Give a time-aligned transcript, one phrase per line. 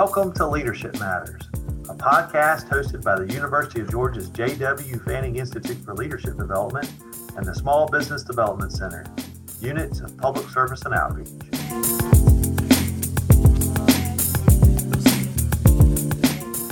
[0.00, 1.42] Welcome to Leadership Matters,
[1.88, 5.00] a podcast hosted by the University of Georgia's J.W.
[5.00, 6.88] Fanning Institute for Leadership Development
[7.36, 9.04] and the Small Business Development Center,
[9.60, 11.26] units of public service and outreach.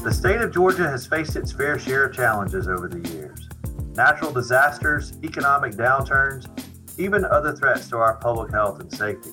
[0.04, 3.48] The state of Georgia has faced its fair share of challenges over the years
[3.96, 6.46] natural disasters, economic downturns,
[6.96, 9.32] even other threats to our public health and safety.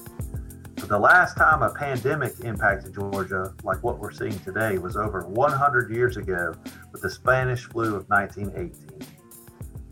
[0.88, 5.90] The last time a pandemic impacted Georgia, like what we're seeing today, was over 100
[5.90, 6.54] years ago
[6.92, 9.08] with the Spanish flu of 1918.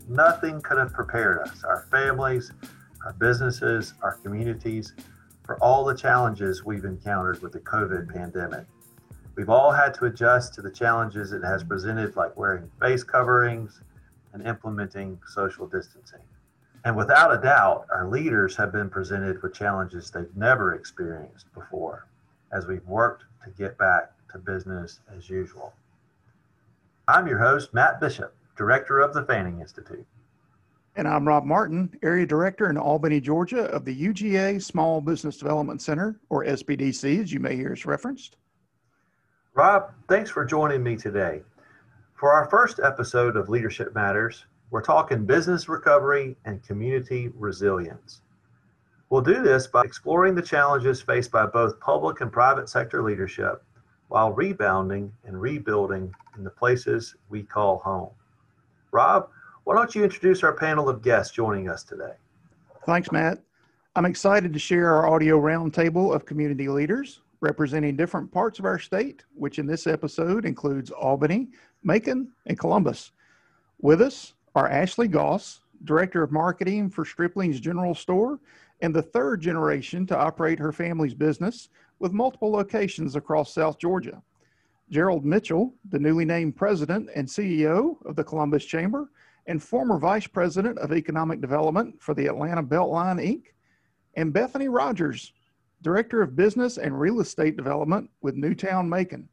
[0.06, 2.52] Nothing could have prepared us, our families,
[3.06, 4.92] our businesses, our communities,
[5.44, 8.66] for all the challenges we've encountered with the COVID pandemic.
[9.34, 13.80] We've all had to adjust to the challenges it has presented, like wearing face coverings
[14.34, 16.20] and implementing social distancing.
[16.84, 22.08] And without a doubt, our leaders have been presented with challenges they've never experienced before
[22.52, 25.72] as we've worked to get back to business as usual.
[27.06, 30.06] I'm your host, Matt Bishop, Director of the Fanning Institute.
[30.96, 35.80] And I'm Rob Martin, Area Director in Albany, Georgia of the UGA Small Business Development
[35.80, 38.36] Center, or SBDC, as you may hear us referenced.
[39.54, 41.42] Rob, thanks for joining me today.
[42.14, 48.22] For our first episode of Leadership Matters, we're talking business recovery and community resilience.
[49.10, 53.62] We'll do this by exploring the challenges faced by both public and private sector leadership
[54.08, 58.08] while rebounding and rebuilding in the places we call home.
[58.92, 59.28] Rob,
[59.64, 62.14] why don't you introduce our panel of guests joining us today?
[62.86, 63.40] Thanks, Matt.
[63.94, 68.78] I'm excited to share our audio roundtable of community leaders representing different parts of our
[68.78, 71.48] state, which in this episode includes Albany,
[71.82, 73.12] Macon, and Columbus.
[73.78, 78.38] With us are Ashley Goss, Director of Marketing for Stripling's General Store,
[78.80, 84.22] and the third generation to operate her family's business with multiple locations across South Georgia.
[84.90, 89.10] Gerald Mitchell, the newly named President and CEO of the Columbus Chamber,
[89.46, 93.44] and former Vice President of Economic Development for the Atlanta Beltline Inc.,
[94.16, 95.32] and Bethany Rogers,
[95.80, 99.28] Director of Business and Real Estate Development with Newtown Macon,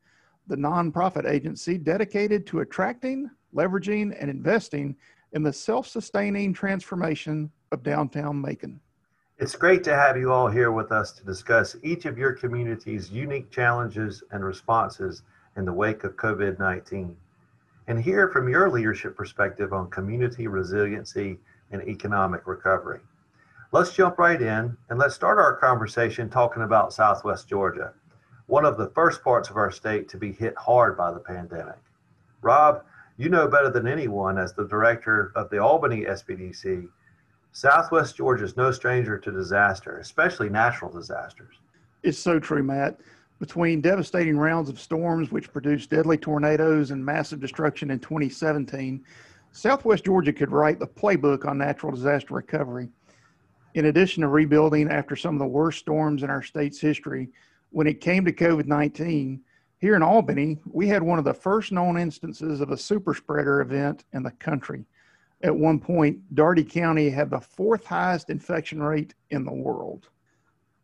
[0.48, 4.96] the nonprofit agency dedicated to attracting, leveraging, and investing
[5.34, 8.80] in the self sustaining transformation of downtown Macon.
[9.38, 13.10] It's great to have you all here with us to discuss each of your community's
[13.10, 15.24] unique challenges and responses
[15.56, 17.16] in the wake of COVID 19
[17.88, 21.40] and hear from your leadership perspective on community resiliency
[21.72, 23.00] and economic recovery.
[23.72, 27.94] Let's jump right in and let's start our conversation talking about Southwest Georgia,
[28.46, 31.80] one of the first parts of our state to be hit hard by the pandemic.
[32.42, 32.84] Rob,
[33.20, 36.88] you know better than anyone, as the director of the Albany SBDC,
[37.52, 41.56] Southwest Georgia is no stranger to disaster, especially natural disasters.
[42.02, 43.02] It's so true, Matt.
[43.40, 49.04] Between devastating rounds of storms, which produced deadly tornadoes and massive destruction in 2017,
[49.52, 52.88] Southwest Georgia could write the playbook on natural disaster recovery.
[53.74, 57.28] In addition to rebuilding after some of the worst storms in our state's history,
[57.72, 59.42] when it came to COVID 19,
[59.80, 63.62] here in Albany, we had one of the first known instances of a super spreader
[63.62, 64.86] event in the country.
[65.42, 70.10] At one point, Dougherty County had the fourth highest infection rate in the world.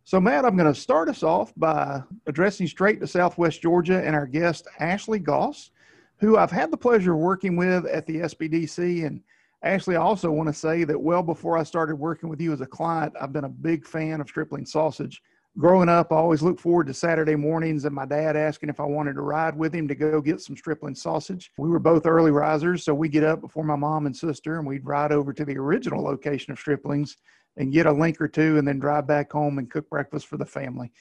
[0.06, 4.16] So, Matt, I'm going to start us off by addressing straight to Southwest Georgia and
[4.16, 5.72] our guest, Ashley Goss,
[6.18, 9.06] who I've had the pleasure of working with at the SBDC.
[9.06, 9.22] And
[9.62, 12.62] Ashley, I also want to say that well before I started working with you as
[12.62, 15.22] a client, I've been a big fan of Stripling Sausage
[15.58, 18.86] growing up, I always looked forward to Saturday mornings and my dad asking if I
[18.86, 21.52] wanted to ride with him to go get some stripling sausage.
[21.58, 24.68] We were both early risers, so we get up before my mom and sister and
[24.68, 27.16] we'd ride over to the original location of striplings
[27.58, 30.38] and get a link or two and then drive back home and cook breakfast for
[30.38, 30.92] the family.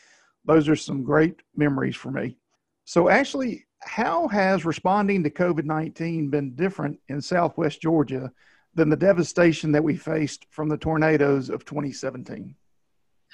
[0.44, 2.36] Those are some great memories for me.
[2.84, 8.30] So, Ashley, how has responding to COVID 19 been different in Southwest Georgia
[8.74, 12.54] than the devastation that we faced from the tornadoes of 2017?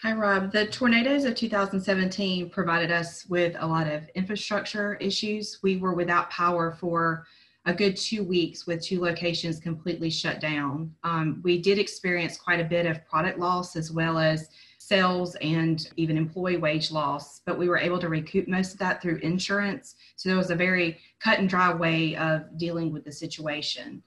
[0.02, 0.50] Hi, Rob.
[0.50, 5.58] The tornadoes of 2017 provided us with a lot of infrastructure issues.
[5.62, 7.26] We were without power for
[7.67, 10.94] a good two weeks with two locations completely shut down.
[11.05, 14.49] Um, we did experience quite a bit of product loss as well as
[14.79, 19.02] sales and even employee wage loss, but we were able to recoup most of that
[19.02, 19.97] through insurance.
[20.17, 24.02] So there was a very cut and dry way of dealing with the situation.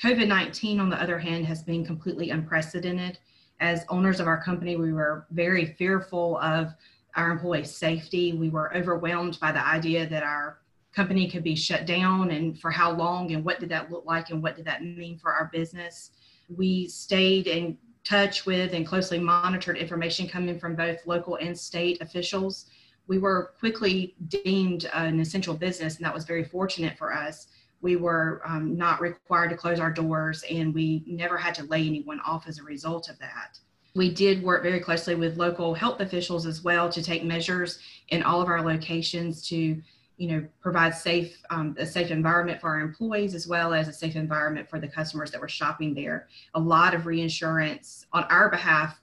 [0.00, 3.18] COVID 19, on the other hand, has been completely unprecedented
[3.62, 6.74] as owners of our company, we were very fearful of
[7.14, 8.32] our employees' safety.
[8.32, 10.58] We were overwhelmed by the idea that our
[10.92, 14.30] company could be shut down and for how long and what did that look like
[14.30, 16.10] and what did that mean for our business.
[16.48, 22.02] We stayed in touch with and closely monitored information coming from both local and state
[22.02, 22.66] officials.
[23.08, 27.48] we were quickly deemed an essential business, and that was very fortunate for us.
[27.82, 31.84] We were um, not required to close our doors, and we never had to lay
[31.86, 33.58] anyone off as a result of that.
[33.94, 38.22] We did work very closely with local health officials as well to take measures in
[38.22, 39.82] all of our locations to
[40.16, 43.92] you know provide safe um, a safe environment for our employees as well as a
[43.92, 48.48] safe environment for the customers that were shopping there a lot of reinsurance on our
[48.50, 49.00] behalf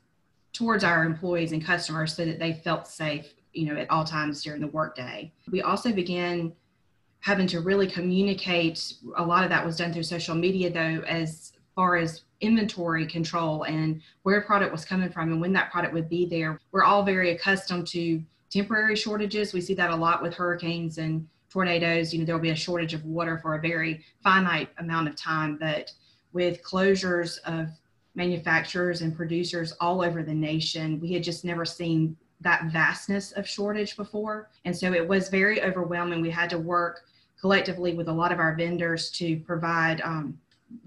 [0.54, 4.44] towards our employees and customers so that they felt safe you know at all times
[4.44, 6.54] during the workday we also began
[7.22, 11.54] having to really communicate a lot of that was done through social media though as
[11.76, 16.10] far as inventory control and where product was coming from and when that product would
[16.10, 19.54] be there we're all very accustomed to temporary shortages.
[19.54, 22.14] We see that a lot with hurricanes and tornadoes.
[22.14, 25.58] You know, there'll be a shortage of water for a very finite amount of time,
[25.60, 25.92] but
[26.34, 27.70] with closures of
[28.16, 33.48] manufacturers and producers all over the nation, we had just never seen that vastness of
[33.48, 34.50] shortage before.
[34.66, 36.22] And so it was very overwhelming.
[36.22, 37.02] We had to work
[37.40, 40.38] collectively with a lot of our vendors to provide um,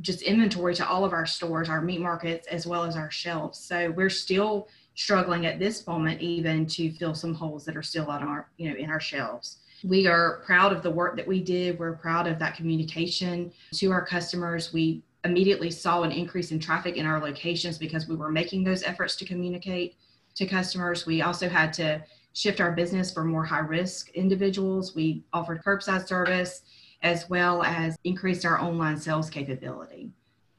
[0.00, 3.58] just inventory to all of our stores, our meat markets, as well as our shelves.
[3.58, 8.06] So we're still struggling at this moment even to fill some holes that are still
[8.06, 11.40] on our you know in our shelves we are proud of the work that we
[11.40, 16.58] did we're proud of that communication to our customers we immediately saw an increase in
[16.58, 19.96] traffic in our locations because we were making those efforts to communicate
[20.34, 22.02] to customers we also had to
[22.34, 26.62] shift our business for more high risk individuals we offered curbside service
[27.02, 30.10] as well as increased our online sales capability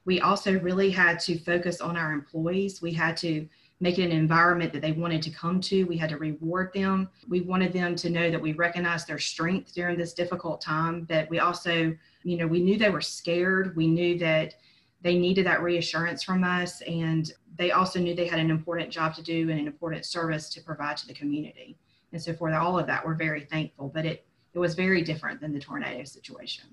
[0.06, 3.48] we also really had to focus on our employees we had to
[3.84, 5.84] make it an environment that they wanted to come to.
[5.84, 7.10] We had to reward them.
[7.28, 11.30] We wanted them to know that we recognized their strength during this difficult time, that
[11.30, 11.94] we also,
[12.24, 13.76] you know, we knew they were scared.
[13.76, 14.56] We knew that
[15.02, 16.82] they needed that reassurance from us.
[16.84, 20.50] And they also knew they had an important job to do and an important service
[20.50, 21.78] to provide to the community.
[22.12, 23.90] And so for all of that, we're very thankful.
[23.94, 26.66] But it, it was very different than the tornado situation.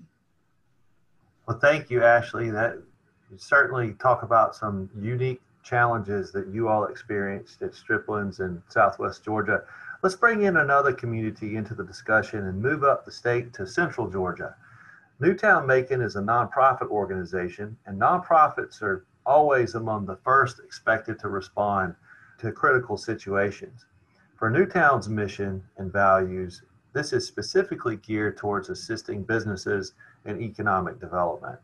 [1.47, 2.49] Well, thank you, Ashley.
[2.51, 2.81] That
[3.31, 9.23] you certainly talk about some unique challenges that you all experienced at Stripling's in Southwest
[9.23, 9.63] Georgia.
[10.01, 14.09] Let's bring in another community into the discussion and move up the state to Central
[14.09, 14.55] Georgia.
[15.19, 21.29] Newtown Macon is a nonprofit organization, and nonprofits are always among the first expected to
[21.29, 21.95] respond
[22.39, 23.85] to critical situations.
[24.37, 26.63] For Newtown's mission and values,
[26.93, 29.93] this is specifically geared towards assisting businesses
[30.25, 31.59] in economic development.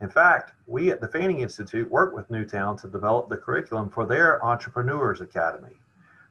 [0.00, 4.04] In fact, we at the Fanning Institute work with Newtown to develop the curriculum for
[4.04, 5.76] their Entrepreneurs Academy.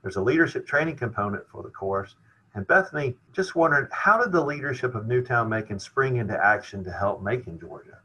[0.01, 2.15] There's a leadership training component for the course.
[2.53, 6.91] And Bethany, just wondering, how did the leadership of Newtown Macon spring into action to
[6.91, 7.99] help Macon, Georgia?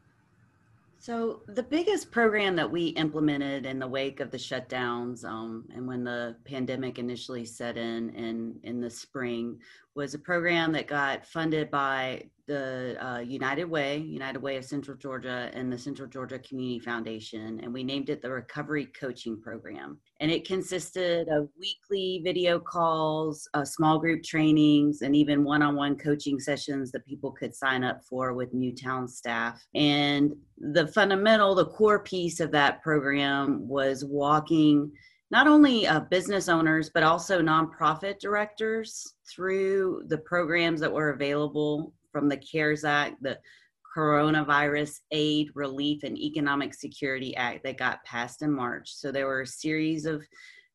[1.07, 5.87] So, the biggest program that we implemented in the wake of the shutdowns um, and
[5.87, 9.61] when the pandemic initially set in, in in the spring
[9.97, 14.97] was a program that got funded by the uh, United Way, United Way of Central
[14.97, 19.99] Georgia, and the Central Georgia Community Foundation, and we named it the Recovery Coaching Program.
[20.21, 25.75] And it consisted of weekly video calls, uh, small group trainings, and even one on
[25.75, 29.61] one coaching sessions that people could sign up for with Newtown staff.
[29.75, 34.93] And the fundamental, the core piece of that program was walking
[35.31, 41.93] not only uh, business owners, but also nonprofit directors through the programs that were available
[42.13, 43.39] from the CARES Act, the
[43.97, 48.93] Coronavirus Aid, Relief, and Economic Security Act that got passed in March.
[48.93, 50.23] So there were a series of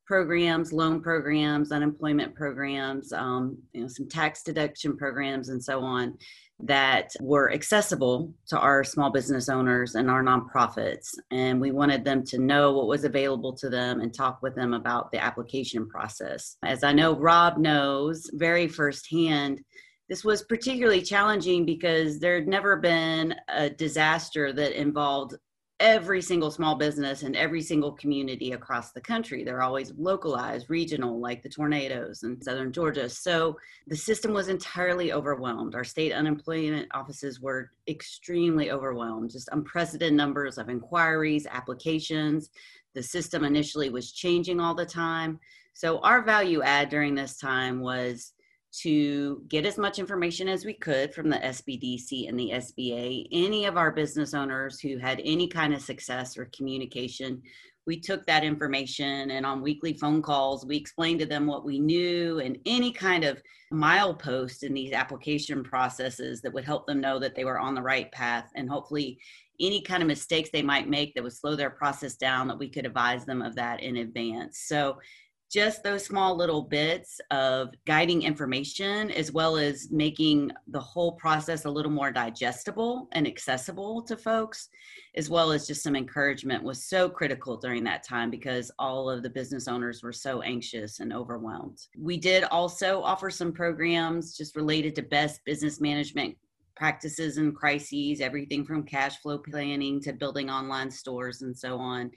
[0.05, 6.17] programs, loan programs, unemployment programs, um, you know, some tax deduction programs, and so on
[6.63, 11.09] that were accessible to our small business owners and our nonprofits.
[11.31, 14.73] And we wanted them to know what was available to them and talk with them
[14.73, 16.57] about the application process.
[16.63, 19.61] As I know Rob knows very firsthand,
[20.09, 25.35] this was particularly challenging because there had never been a disaster that involved
[25.81, 29.43] every single small business and every single community across the country.
[29.43, 33.09] They're always localized, regional, like the tornadoes in southern Georgia.
[33.09, 33.57] So
[33.87, 35.73] the system was entirely overwhelmed.
[35.73, 42.51] Our state unemployment offices were extremely overwhelmed, just unprecedented numbers of inquiries, applications.
[42.93, 45.39] The system initially was changing all the time.
[45.73, 48.33] So our value add during this time was
[48.71, 53.27] to get as much information as we could from the SBDC and the SBA.
[53.31, 57.41] Any of our business owners who had any kind of success or communication,
[57.85, 61.79] we took that information and on weekly phone calls, we explained to them what we
[61.79, 63.41] knew and any kind of
[63.73, 67.81] milepost in these application processes that would help them know that they were on the
[67.81, 69.19] right path and hopefully
[69.59, 72.69] any kind of mistakes they might make that would slow their process down that we
[72.69, 74.59] could advise them of that in advance.
[74.65, 74.97] So
[75.51, 81.65] just those small little bits of guiding information as well as making the whole process
[81.65, 84.69] a little more digestible and accessible to folks
[85.15, 89.23] as well as just some encouragement was so critical during that time because all of
[89.23, 91.79] the business owners were so anxious and overwhelmed.
[91.97, 96.37] We did also offer some programs just related to best business management
[96.77, 102.09] practices and crises everything from cash flow planning to building online stores and so on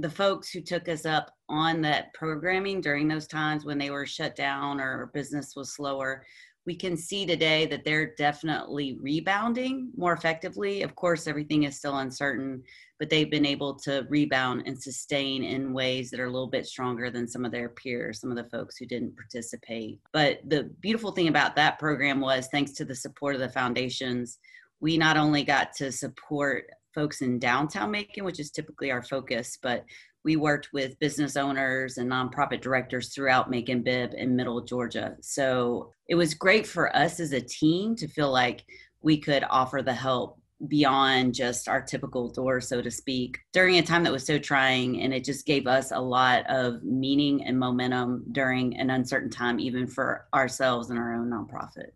[0.00, 4.06] the folks who took us up on that programming during those times when they were
[4.06, 6.24] shut down or business was slower
[6.66, 10.82] we can see today that they're definitely rebounding more effectively.
[10.82, 12.62] Of course everything is still uncertain
[12.98, 16.66] but they've been able to rebound and sustain in ways that are a little bit
[16.66, 19.98] stronger than some of their peers some of the folks who didn't participate.
[20.12, 24.38] But the beautiful thing about that program was thanks to the support of the foundations
[24.80, 29.58] we not only got to support folks in downtown Macon, which is typically our focus,
[29.62, 29.84] but
[30.24, 35.16] we worked with business owners and nonprofit directors throughout Macon Bibb and Middle Georgia.
[35.22, 38.64] So it was great for us as a team to feel like
[39.00, 43.82] we could offer the help beyond just our typical door, so to speak, during a
[43.82, 45.00] time that was so trying.
[45.00, 49.58] And it just gave us a lot of meaning and momentum during an uncertain time,
[49.58, 51.92] even for ourselves and our own nonprofit.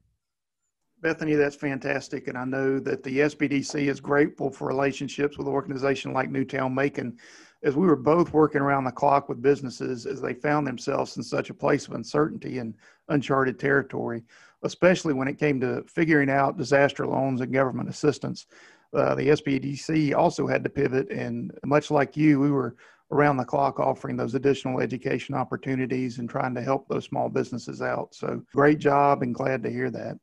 [1.04, 2.28] Bethany, that's fantastic.
[2.28, 6.74] And I know that the SBDC is grateful for relationships with an organization like Newtown
[6.74, 7.18] Macon,
[7.62, 11.22] as we were both working around the clock with businesses as they found themselves in
[11.22, 12.72] such a place of uncertainty and
[13.10, 14.22] uncharted territory,
[14.62, 18.46] especially when it came to figuring out disaster loans and government assistance.
[18.94, 22.76] Uh, the SBDC also had to pivot, and much like you, we were
[23.10, 27.82] around the clock offering those additional education opportunities and trying to help those small businesses
[27.82, 28.14] out.
[28.14, 30.16] So, great job and glad to hear that.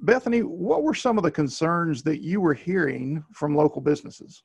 [0.00, 4.42] Bethany, what were some of the concerns that you were hearing from local businesses?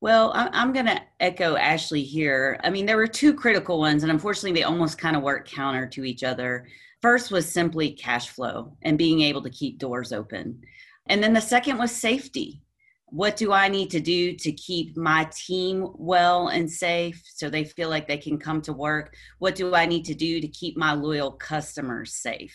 [0.00, 2.60] Well, I'm going to echo Ashley here.
[2.62, 5.86] I mean, there were two critical ones, and unfortunately, they almost kind of work counter
[5.86, 6.68] to each other.
[7.00, 10.60] First was simply cash flow and being able to keep doors open.
[11.08, 12.62] And then the second was safety.
[13.06, 17.64] What do I need to do to keep my team well and safe so they
[17.64, 19.14] feel like they can come to work?
[19.38, 22.54] What do I need to do to keep my loyal customers safe?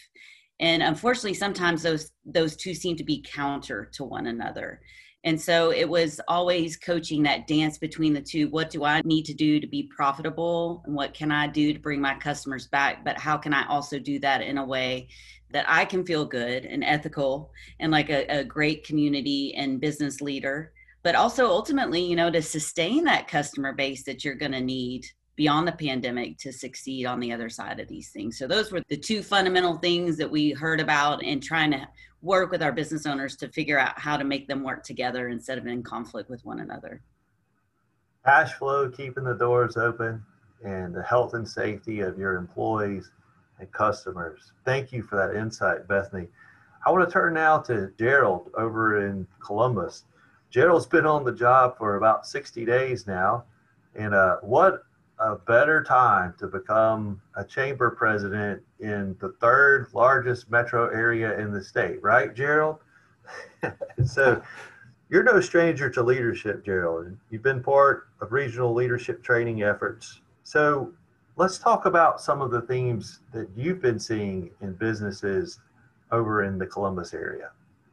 [0.62, 4.80] And unfortunately sometimes those those two seem to be counter to one another.
[5.24, 8.48] And so it was always coaching that dance between the two.
[8.50, 10.84] What do i need to do to be profitable?
[10.86, 13.04] And what can i do to bring my customers back?
[13.04, 15.10] But how can i also do that in a way
[15.52, 20.22] that i can feel good and ethical and like a, a great community and business
[20.22, 20.72] leader?
[21.04, 25.06] But also ultimately you know to sustain that customer base that you're going to need
[25.36, 28.38] beyond the pandemic to succeed on the other side of these things.
[28.38, 31.88] So those were the two fundamental things that we heard about and trying to
[32.22, 35.58] work with our business owners to figure out how to make them work together instead
[35.58, 37.02] of in conflict with one another.
[38.26, 40.24] Cash flow, keeping the doors open,
[40.64, 43.10] and the health and safety of your employees
[43.60, 44.52] and customers.
[44.66, 46.28] Thank you for that insight, Bethany.
[46.86, 50.04] I want to turn now to Gerald over in Columbus.
[50.52, 53.46] Gerald's been on the job for about 60 days now.
[53.96, 54.84] And uh, what
[55.22, 61.52] a better time to become a chamber president in the third largest metro area in
[61.52, 62.78] the state, right, Gerald?
[64.06, 64.42] so
[65.10, 67.16] you're no stranger to leadership, Gerald.
[67.30, 70.22] You've been part of regional leadership training efforts.
[70.44, 70.92] So
[71.36, 75.60] let's talk about some of the themes that you've been seeing in businesses
[76.12, 77.52] over in the Columbus area.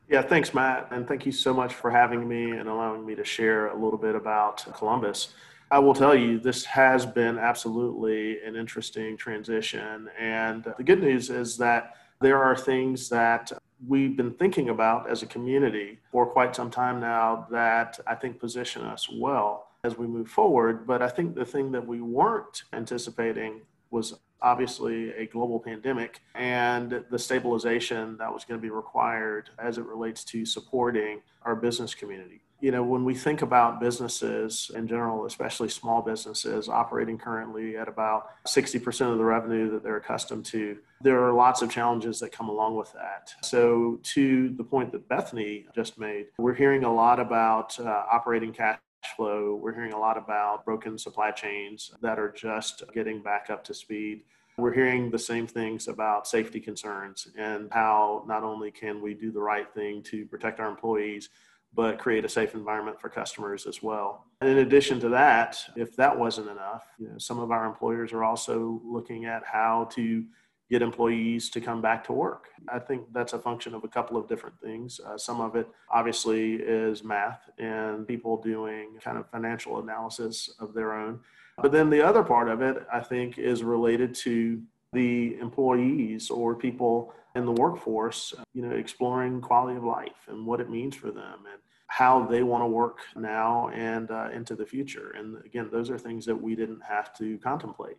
[0.08, 0.88] Yeah, thanks, Matt.
[0.90, 3.98] And thank you so much for having me and allowing me to share a little
[3.98, 5.34] bit about Columbus.
[5.70, 10.08] I will tell you, this has been absolutely an interesting transition.
[10.18, 13.52] And the good news is that there are things that
[13.86, 18.40] we've been thinking about as a community for quite some time now that I think
[18.40, 20.86] position us well as we move forward.
[20.86, 23.60] But I think the thing that we weren't anticipating
[23.90, 29.76] was obviously a global pandemic and the stabilization that was going to be required as
[29.76, 34.88] it relates to supporting our business community you know, when we think about businesses in
[34.88, 40.44] general, especially small businesses operating currently at about 60% of the revenue that they're accustomed
[40.46, 43.32] to, there are lots of challenges that come along with that.
[43.42, 48.52] So, to the point that Bethany just made, we're hearing a lot about uh, operating
[48.52, 48.78] cash
[49.16, 49.54] flow.
[49.54, 53.74] We're hearing a lot about broken supply chains that are just getting back up to
[53.74, 54.22] speed.
[54.56, 59.30] We're hearing the same things about safety concerns and how not only can we do
[59.30, 61.28] the right thing to protect our employees,
[61.74, 64.26] but create a safe environment for customers as well.
[64.40, 68.12] And in addition to that, if that wasn't enough, you know, some of our employers
[68.12, 70.24] are also looking at how to
[70.70, 72.48] get employees to come back to work.
[72.68, 75.00] I think that's a function of a couple of different things.
[75.00, 80.74] Uh, some of it obviously is math and people doing kind of financial analysis of
[80.74, 81.20] their own.
[81.60, 84.60] But then the other part of it, I think, is related to
[84.92, 90.60] the employees or people in the workforce, you know, exploring quality of life and what
[90.60, 94.66] it means for them and how they want to work now and uh, into the
[94.66, 95.10] future.
[95.16, 97.96] And again, those are things that we didn't have to contemplate.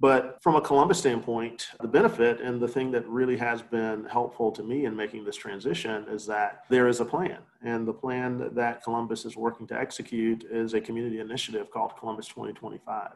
[0.00, 4.52] But from a Columbus standpoint, the benefit and the thing that really has been helpful
[4.52, 7.38] to me in making this transition is that there is a plan.
[7.62, 12.28] And the plan that Columbus is working to execute is a community initiative called Columbus
[12.28, 13.10] 2025.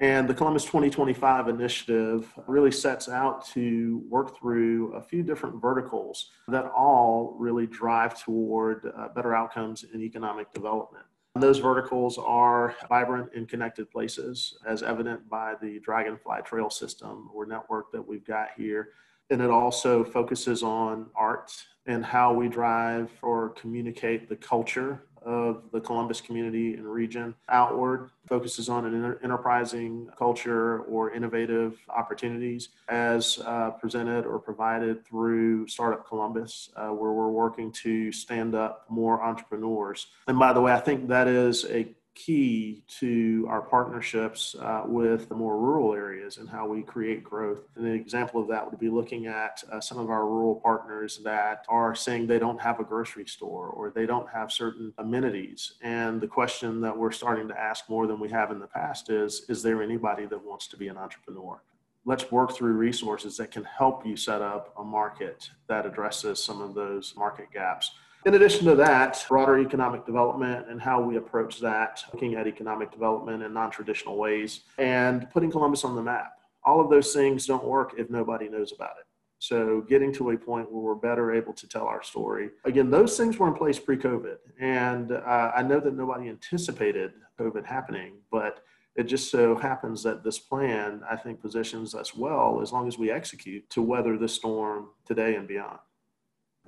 [0.00, 6.30] And the Columbus 2025 initiative really sets out to work through a few different verticals
[6.46, 11.04] that all really drive toward uh, better outcomes in economic development.
[11.34, 17.28] And Those verticals are vibrant and connected places, as evident by the Dragonfly Trail system
[17.34, 18.90] or network that we've got here.
[19.30, 21.52] And it also focuses on art
[21.86, 28.10] and how we drive or communicate the culture of the Columbus community and region outward,
[28.26, 36.06] focuses on an enterprising culture or innovative opportunities as uh, presented or provided through Startup
[36.06, 40.08] Columbus, uh, where we're working to stand up more entrepreneurs.
[40.26, 45.28] And by the way, I think that is a key to our partnerships uh, with
[45.28, 47.60] the more rural areas and how we create growth.
[47.76, 51.20] And an example of that would be looking at uh, some of our rural partners
[51.22, 55.74] that are saying they don't have a grocery store or they don't have certain amenities.
[55.80, 59.10] And the question that we're starting to ask more than we have in the past
[59.10, 61.62] is Is there anybody that wants to be an entrepreneur?
[62.04, 66.60] Let's work through resources that can help you set up a market that addresses some
[66.60, 67.92] of those market gaps
[68.28, 72.92] in addition to that, broader economic development and how we approach that, looking at economic
[72.92, 76.34] development in non traditional ways, and putting Columbus on the map.
[76.62, 79.06] All of those things don't work if nobody knows about it.
[79.38, 82.50] So, getting to a point where we're better able to tell our story.
[82.66, 84.36] Again, those things were in place pre COVID.
[84.60, 88.62] And uh, I know that nobody anticipated COVID happening, but
[88.94, 92.98] it just so happens that this plan, I think, positions us well as long as
[92.98, 95.78] we execute to weather the storm today and beyond.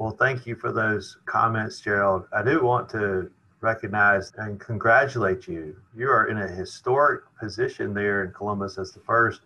[0.01, 2.25] Well, thank you for those comments, Gerald.
[2.33, 5.77] I do want to recognize and congratulate you.
[5.95, 9.43] You are in a historic position there in Columbus as the first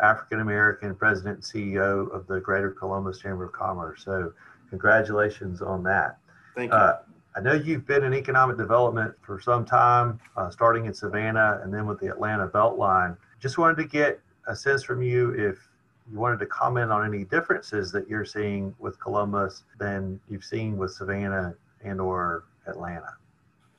[0.00, 4.04] African American president and CEO of the Greater Columbus Chamber of Commerce.
[4.04, 4.34] So,
[4.68, 6.18] congratulations on that.
[6.54, 6.76] Thank you.
[6.76, 6.98] Uh,
[7.34, 11.72] I know you've been in economic development for some time, uh, starting in Savannah and
[11.72, 13.16] then with the Atlanta Beltline.
[13.40, 15.66] Just wanted to get a sense from you if
[16.10, 20.76] you wanted to comment on any differences that you're seeing with Columbus than you've seen
[20.76, 23.14] with Savannah and or Atlanta.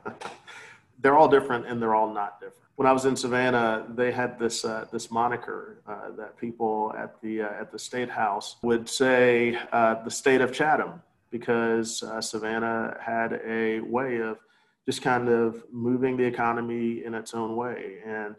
[1.01, 2.61] they're all different and they're all not different.
[2.77, 7.21] When I was in Savannah, they had this uh, this moniker uh, that people at
[7.21, 12.21] the uh, at the state house would say uh, the state of Chatham because uh,
[12.21, 14.39] Savannah had a way of
[14.87, 18.35] just kind of moving the economy in its own way and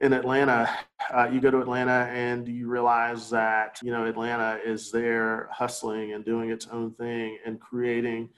[0.00, 0.68] in Atlanta,
[1.14, 6.14] uh, you go to Atlanta and you realize that, you know, Atlanta is there hustling
[6.14, 8.30] and doing its own thing and creating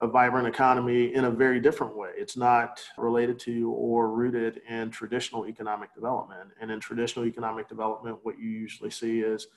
[0.00, 2.10] a vibrant economy in a very different way.
[2.16, 6.50] It's not related to or rooted in traditional economic development.
[6.60, 9.48] And in traditional economic development, what you usually see is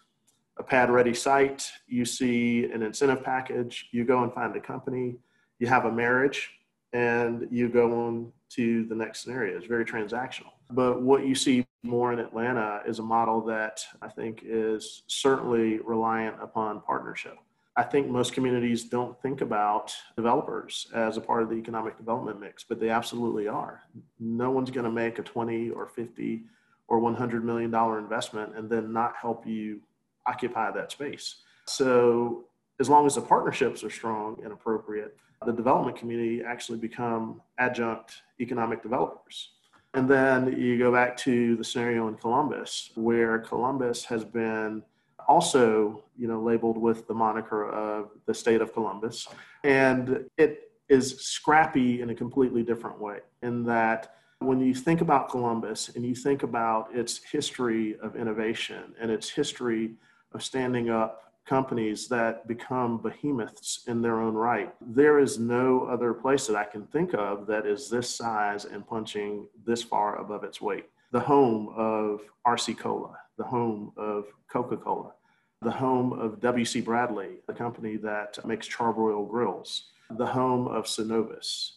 [0.57, 5.15] a pad ready site, you see an incentive package, you go and find a company,
[5.59, 6.49] you have a marriage,
[6.91, 9.55] and you go on to the next scenario.
[9.57, 10.51] It's very transactional.
[10.73, 15.79] But what you see more in Atlanta is a model that I think is certainly
[15.79, 17.37] reliant upon partnership.
[17.75, 22.39] I think most communities don't think about developers as a part of the economic development
[22.39, 23.81] mix, but they absolutely are.
[24.19, 26.43] No one's going to make a 20 or 50
[26.89, 29.79] or 100 million dollar investment and then not help you
[30.27, 31.37] occupy that space.
[31.65, 32.43] So
[32.79, 38.21] as long as the partnerships are strong and appropriate, the development community actually become adjunct
[38.39, 39.51] economic developers.
[39.93, 44.83] And then you go back to the scenario in Columbus, where Columbus has been
[45.27, 49.27] also, you know, labeled with the moniker of the state of Columbus.
[49.63, 55.29] And it is scrappy in a completely different way, in that when you think about
[55.29, 59.95] Columbus and you think about its history of innovation and its history
[60.33, 64.73] of standing up companies that become behemoths in their own right.
[64.79, 68.87] There is no other place that I can think of that is this size and
[68.87, 70.85] punching this far above its weight.
[71.11, 75.13] The home of RC Cola, the home of Coca Cola,
[75.61, 76.81] the home of W.C.
[76.81, 81.73] Bradley, the company that makes Char-Broil grills, the home of Synovus,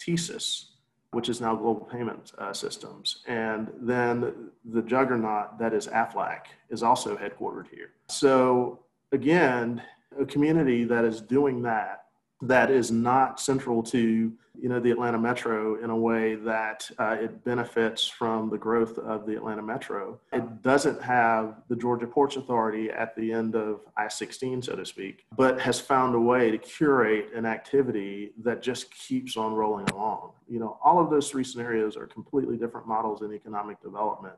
[0.00, 0.66] TSYS,
[1.12, 3.22] which is now Global Payment uh, Systems.
[3.26, 7.90] And then the juggernaut that is Aflac is also headquartered here.
[8.08, 8.80] So,
[9.12, 9.82] again,
[10.18, 12.04] a community that is doing that,
[12.42, 17.16] that is not central to you know the Atlanta Metro in a way that uh,
[17.18, 20.18] it benefits from the growth of the Atlanta Metro.
[20.32, 25.24] It doesn't have the Georgia Ports Authority at the end of I-16, so to speak,
[25.36, 30.32] but has found a way to curate an activity that just keeps on rolling along.
[30.48, 34.34] You know, all of those three scenarios are completely different models in economic development.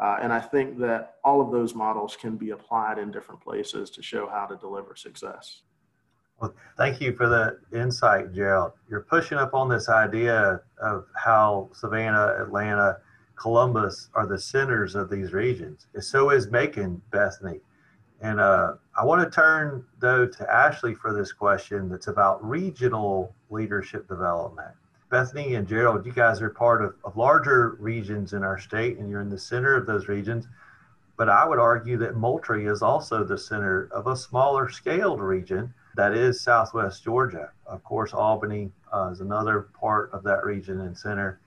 [0.00, 3.90] Uh, and I think that all of those models can be applied in different places
[3.90, 5.62] to show how to deliver success.
[6.40, 8.72] Well, thank you for the insight, Gerald.
[8.90, 12.98] You're pushing up on this idea of how Savannah, Atlanta,
[13.36, 15.86] Columbus are the centers of these regions.
[15.94, 17.60] And So is Macon, Bethany.
[18.20, 23.34] And uh, I want to turn, though, to Ashley for this question that's about regional
[23.50, 24.72] leadership development.
[25.14, 29.08] Bethany and Gerald, you guys are part of, of larger regions in our state, and
[29.08, 30.48] you're in the center of those regions.
[31.16, 35.72] But I would argue that Moultrie is also the center of a smaller scaled region
[35.94, 37.52] that is Southwest Georgia.
[37.64, 41.38] Of course, Albany uh, is another part of that region and center.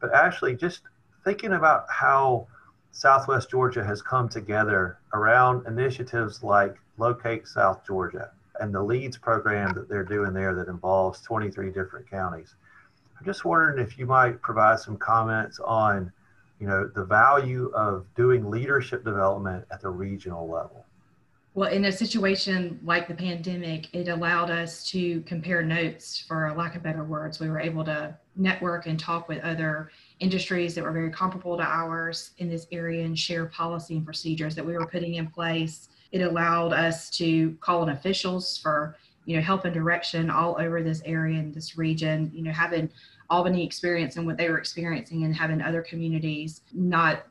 [0.00, 0.80] But Ashley, just
[1.24, 2.48] thinking about how
[2.90, 9.72] Southwest Georgia has come together around initiatives like Locate South Georgia and the LEADS program
[9.74, 12.56] that they're doing there that involves 23 different counties.
[13.24, 16.12] Just wondering if you might provide some comments on,
[16.60, 20.84] you know, the value of doing leadership development at the regional level.
[21.54, 26.74] Well, in a situation like the pandemic, it allowed us to compare notes, for lack
[26.74, 27.38] of better words.
[27.38, 31.62] We were able to network and talk with other industries that were very comparable to
[31.62, 35.90] ours in this area and share policy and procedures that we were putting in place.
[36.10, 40.82] It allowed us to call in officials for you know help and direction all over
[40.82, 42.32] this area and this region.
[42.34, 42.90] You know, having
[43.30, 47.26] Albany experience and what they were experiencing, and having other communities not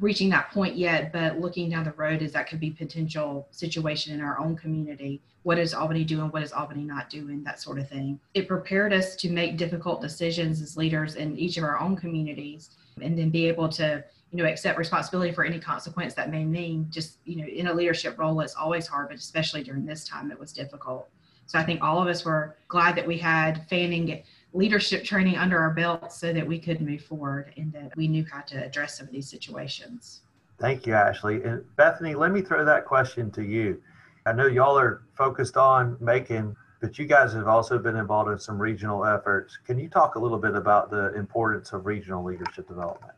[0.00, 4.12] reaching that point yet, but looking down the road as that could be potential situation
[4.12, 5.22] in our own community.
[5.44, 6.30] What is Albany doing?
[6.30, 7.44] What is Albany not doing?
[7.44, 8.18] That sort of thing.
[8.32, 12.70] It prepared us to make difficult decisions as leaders in each of our own communities
[13.00, 16.86] and then be able to, you know, accept responsibility for any consequence that may mean
[16.90, 20.30] just, you know, in a leadership role, it's always hard, but especially during this time,
[20.30, 21.08] it was difficult.
[21.46, 24.22] So I think all of us were glad that we had Fanning
[24.54, 28.24] leadership training under our belt so that we could move forward and that we knew
[28.32, 30.22] how to address some of these situations.
[30.60, 31.42] Thank you, Ashley.
[31.42, 33.82] And Bethany, let me throw that question to you.
[34.24, 38.38] I know y'all are focused on Macon, but you guys have also been involved in
[38.38, 39.58] some regional efforts.
[39.66, 43.12] Can you talk a little bit about the importance of regional leadership development?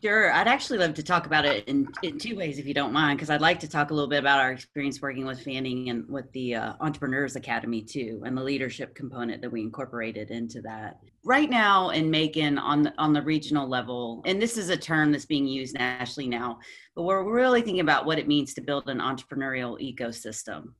[0.00, 0.32] Sure.
[0.32, 3.18] I'd actually love to talk about it in, in two ways, if you don't mind,
[3.18, 6.08] because I'd like to talk a little bit about our experience working with Fanning and
[6.08, 11.00] with the uh, Entrepreneurs Academy, too, and the leadership component that we incorporated into that.
[11.24, 15.10] Right now in Macon, on the, on the regional level, and this is a term
[15.10, 16.60] that's being used nationally now,
[16.94, 20.74] but we're really thinking about what it means to build an entrepreneurial ecosystem.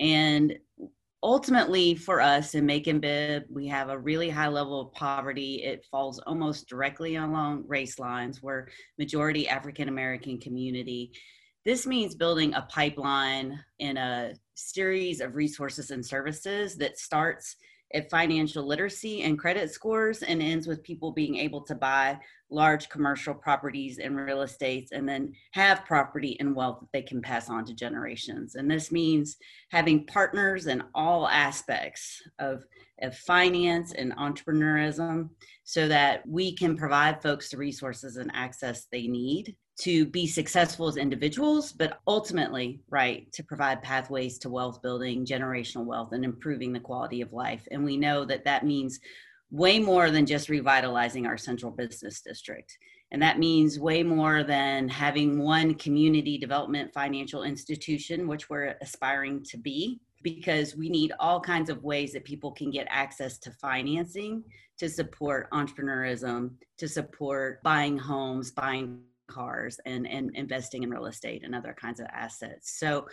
[0.00, 0.54] And
[1.22, 5.62] ultimately for us in Macon Bibb, we have a really high level of poverty.
[5.62, 8.42] It falls almost directly along race lines.
[8.42, 11.12] We're majority African American community.
[11.64, 17.56] This means building a pipeline in a series of resources and services that starts
[17.94, 22.18] at financial literacy and credit scores and ends with people being able to buy
[22.52, 27.20] large commercial properties and real estates and then have property and wealth that they can
[27.22, 28.54] pass on to generations.
[28.54, 29.36] And this means
[29.70, 32.64] having partners in all aspects of,
[33.00, 35.30] of finance and entrepreneurism
[35.64, 40.86] so that we can provide folks the resources and access they need to be successful
[40.86, 46.72] as individuals, but ultimately, right, to provide pathways to wealth building, generational wealth, and improving
[46.72, 47.66] the quality of life.
[47.70, 49.00] And we know that that means
[49.52, 52.76] way more than just revitalizing our central business district.
[53.10, 59.44] And that means way more than having one community development financial institution, which we're aspiring
[59.50, 63.50] to be, because we need all kinds of ways that people can get access to
[63.50, 64.42] financing
[64.78, 71.42] to support entrepreneurism, to support buying homes, buying cars and, and investing in real estate
[71.44, 72.78] and other kinds of assets.
[72.78, 73.06] So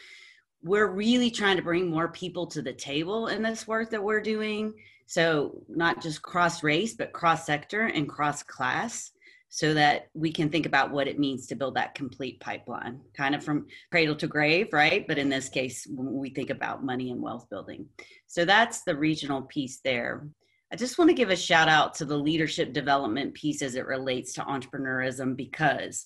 [0.64, 4.22] we're really trying to bring more people to the table in this work that we're
[4.22, 4.74] doing.
[5.10, 9.10] So not just cross race, but cross sector and cross class
[9.50, 13.34] so that we can think about what it means to build that complete pipeline, kind
[13.34, 15.08] of from cradle to grave, right?
[15.08, 17.88] But in this case, when we think about money and wealth building.
[18.28, 20.28] So that's the regional piece there.
[20.72, 23.88] I just want to give a shout out to the leadership development piece as it
[23.88, 26.06] relates to entrepreneurism because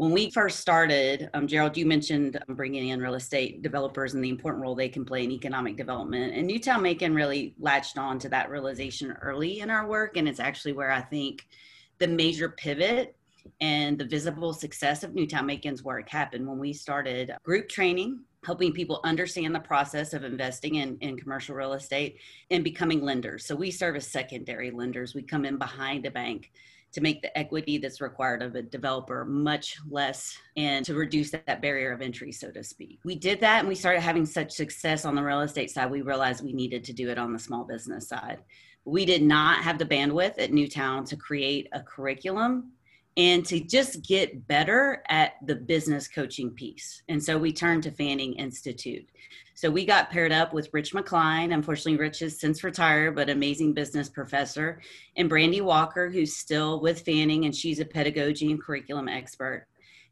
[0.00, 4.30] when we first started, um, Gerald, you mentioned bringing in real estate developers and the
[4.30, 6.32] important role they can play in economic development.
[6.34, 10.16] And Newtown Macon really latched on to that realization early in our work.
[10.16, 11.46] And it's actually where I think
[11.98, 13.14] the major pivot
[13.60, 18.72] and the visible success of Newtown Macon's work happened when we started group training helping
[18.72, 22.16] people understand the process of investing in, in commercial real estate
[22.50, 23.44] and becoming lenders.
[23.44, 25.14] So we serve as secondary lenders.
[25.14, 26.50] We come in behind a bank
[26.92, 31.62] to make the equity that's required of a developer much less and to reduce that
[31.62, 32.98] barrier of entry, so to speak.
[33.04, 36.02] We did that and we started having such success on the real estate side, we
[36.02, 38.38] realized we needed to do it on the small business side.
[38.84, 42.72] We did not have the bandwidth at Newtown to create a curriculum
[43.20, 47.02] and to just get better at the business coaching piece.
[47.10, 49.06] And so we turned to Fanning Institute.
[49.54, 51.52] So we got paired up with Rich McCline.
[51.52, 54.80] Unfortunately, Rich has since retired, but amazing business professor,
[55.16, 59.66] and Brandy Walker, who's still with Fanning, and she's a pedagogy and curriculum expert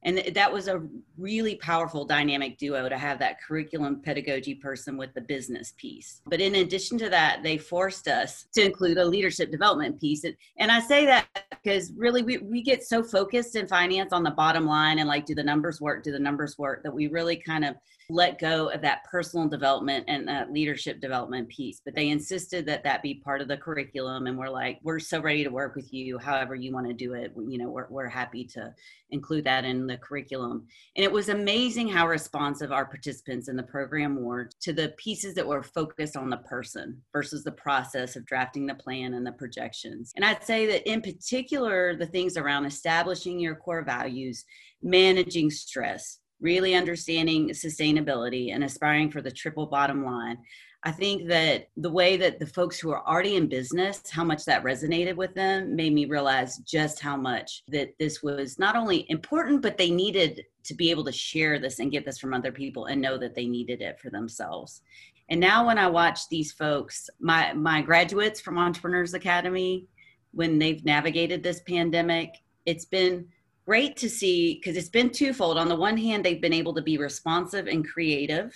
[0.04, 0.82] and that was a
[1.16, 6.22] really powerful dynamic duo to have that curriculum pedagogy person with the business piece.
[6.26, 10.24] But in addition to that they forced us to include a leadership development piece.
[10.58, 14.30] And i say that because really we, we get so focused in finance on the
[14.30, 17.36] bottom line and like do the numbers work do the numbers work that we really
[17.36, 17.74] kind of
[18.10, 22.82] let go of that personal development and that leadership development piece but they insisted that
[22.84, 25.92] that be part of the curriculum and we're like we're so ready to work with
[25.92, 28.72] you however you want to do it you know we're, we're happy to
[29.10, 30.66] include that in the curriculum.
[30.96, 35.34] And it was amazing how responsive our participants in the program were to the pieces
[35.34, 39.32] that were focused on the person versus the process of drafting the plan and the
[39.32, 40.12] projections.
[40.16, 44.44] And i'd say that in particular the things around establishing your core values
[44.82, 50.38] managing stress really understanding sustainability and aspiring for the triple bottom line.
[50.84, 54.44] I think that the way that the folks who are already in business, how much
[54.44, 59.04] that resonated with them, made me realize just how much that this was not only
[59.10, 62.52] important, but they needed to be able to share this and get this from other
[62.52, 64.82] people and know that they needed it for themselves.
[65.30, 69.86] And now when I watch these folks, my my graduates from Entrepreneurs Academy,
[70.30, 72.34] when they've navigated this pandemic,
[72.66, 73.26] it's been
[73.68, 75.58] great to see because it's been twofold.
[75.58, 78.54] On the one hand, they've been able to be responsive and creative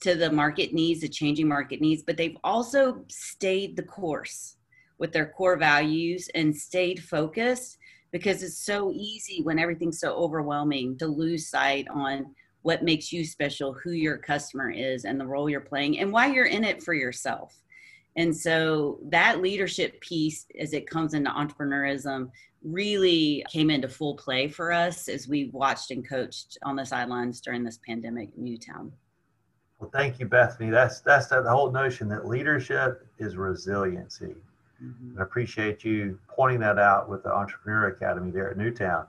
[0.00, 4.56] to the market needs, the changing market needs, but they've also stayed the course
[4.98, 7.78] with their core values and stayed focused
[8.12, 12.26] because it's so easy when everything's so overwhelming to lose sight on
[12.60, 16.26] what makes you special, who your customer is, and the role you're playing, and why
[16.26, 17.54] you're in it for yourself.
[18.16, 22.30] And so that leadership piece, as it comes into entrepreneurism,
[22.62, 27.40] really came into full play for us as we watched and coached on the sidelines
[27.40, 28.92] during this pandemic in Newtown.
[29.78, 30.70] Well, thank you, Bethany.
[30.70, 34.34] That's that's the whole notion that leadership is resiliency.
[34.82, 35.18] Mm-hmm.
[35.18, 39.06] I appreciate you pointing that out with the Entrepreneur Academy there at Newtown.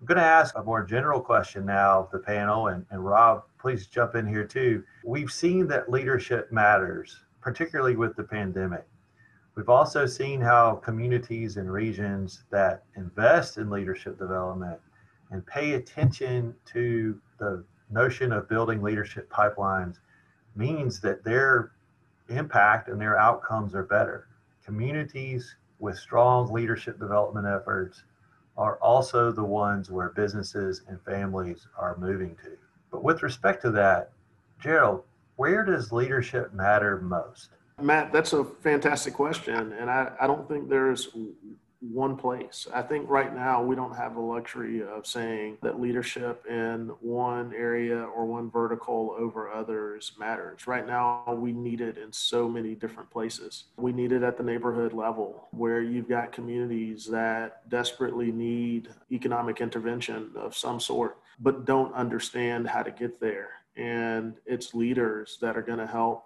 [0.00, 3.44] I'm going to ask a more general question now of the panel, and, and Rob,
[3.58, 4.84] please jump in here too.
[5.04, 8.86] We've seen that leadership matters, particularly with the pandemic.
[9.54, 14.78] We've also seen how communities and regions that invest in leadership development
[15.30, 19.96] and pay attention to the notion of building leadership pipelines
[20.56, 21.72] means that their
[22.28, 24.28] impact and their outcomes are better.
[24.62, 28.02] Communities with strong leadership development efforts
[28.58, 32.58] are also the ones where businesses and families are moving to.
[32.90, 34.12] But with respect to that,
[34.60, 35.04] Gerald,
[35.38, 37.50] where does leadership matter most?
[37.80, 39.72] Matt, that's a fantastic question.
[39.72, 41.08] And I, I don't think there's
[41.80, 42.66] one place.
[42.74, 47.54] I think right now we don't have the luxury of saying that leadership in one
[47.54, 50.66] area or one vertical over others matters.
[50.66, 53.66] Right now we need it in so many different places.
[53.76, 59.60] We need it at the neighborhood level where you've got communities that desperately need economic
[59.60, 63.50] intervention of some sort, but don't understand how to get there.
[63.78, 66.24] And it's leaders that are going to help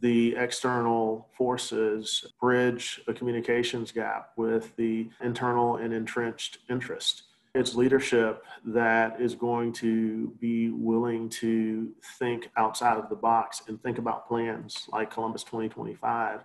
[0.00, 7.22] the external forces bridge a communications gap with the internal and entrenched interest.
[7.54, 13.82] It's leadership that is going to be willing to think outside of the box and
[13.82, 16.44] think about plans like Columbus 2025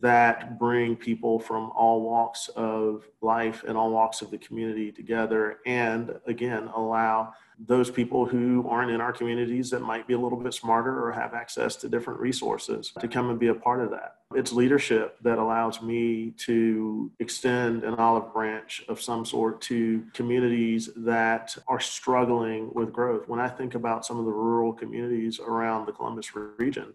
[0.00, 5.58] that bring people from all walks of life and all walks of the community together
[5.66, 10.38] and again allow those people who aren't in our communities that might be a little
[10.38, 13.90] bit smarter or have access to different resources to come and be a part of
[13.90, 14.16] that.
[14.34, 20.90] It's leadership that allows me to extend an olive branch of some sort to communities
[20.96, 23.28] that are struggling with growth.
[23.28, 26.92] When I think about some of the rural communities around the Columbus region,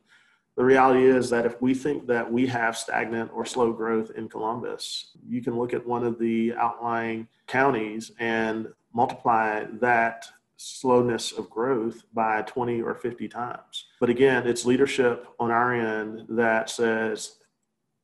[0.58, 4.28] the reality is that if we think that we have stagnant or slow growth in
[4.28, 10.28] Columbus, you can look at one of the outlying counties and multiply that
[10.62, 13.86] slowness of growth by 20 or 50 times.
[14.00, 17.38] But again, it's leadership on our end that says,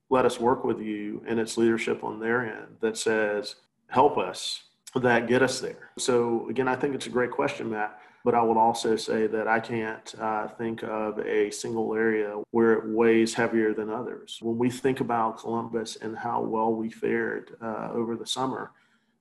[0.10, 1.22] let us work with you.
[1.28, 3.56] And it's leadership on their end that says,
[3.88, 4.64] help us,
[4.96, 5.92] that get us there.
[6.00, 8.00] So again, I think it's a great question, Matt.
[8.26, 12.74] But I would also say that I can't uh, think of a single area where
[12.74, 14.40] it weighs heavier than others.
[14.42, 18.72] When we think about Columbus and how well we fared uh, over the summer,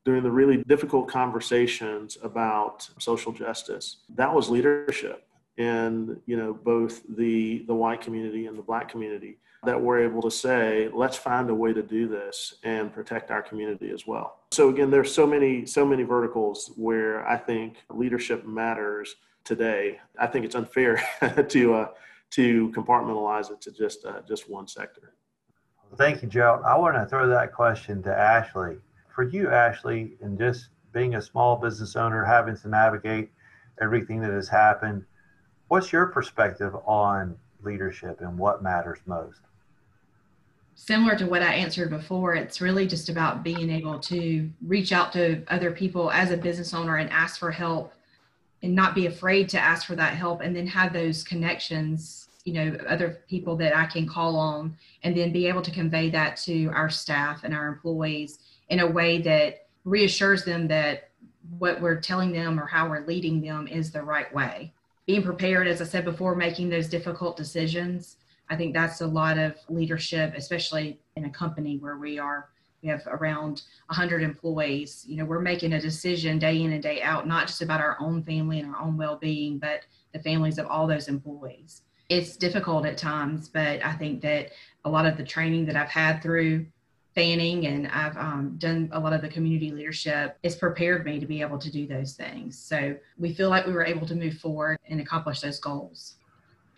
[0.07, 5.27] during the really difficult conversations about social justice, that was leadership
[5.59, 10.23] in you know both the the white community and the black community that we're able
[10.23, 14.45] to say let's find a way to do this and protect our community as well.
[14.53, 19.99] So again there's so many so many verticals where i think leadership matters today.
[20.21, 21.03] I think it's unfair
[21.49, 21.89] to uh,
[22.31, 25.15] to compartmentalize it to just uh, just one sector.
[25.97, 26.63] Thank you joe.
[26.65, 28.77] I want to throw that question to ashley
[29.17, 33.33] for you ashley and just being a small business owner having to navigate
[33.81, 35.05] everything that has happened
[35.69, 39.41] What's your perspective on leadership and what matters most?
[40.77, 45.13] Similar to what I answered before, it's really just about being able to reach out
[45.15, 47.95] to other people as a business owner and ask for help
[48.63, 52.53] and not be afraid to ask for that help and then have those connections, you
[52.53, 56.37] know, other people that I can call on and then be able to convey that
[56.45, 61.11] to our staff and our employees in a way that reassures them that
[61.59, 64.73] what we're telling them or how we're leading them is the right way
[65.07, 68.17] being prepared, as I said before, making those difficult decisions.
[68.51, 72.49] I think that's a lot of leadership, especially in a company where we are,
[72.83, 75.05] we have around 100 employees.
[75.09, 77.97] You know, we're making a decision day in and day out, not just about our
[78.01, 81.83] own family and our own well being, but the families of all those employees.
[82.09, 84.51] It's difficult at times, but I think that
[84.85, 86.67] a lot of the training that I've had through
[87.17, 90.39] fanning and I've um, done a lot of the community leadership.
[90.43, 92.59] It's prepared me to be able to do those things.
[92.59, 96.17] So we feel like we were able to move forward and accomplish those goals.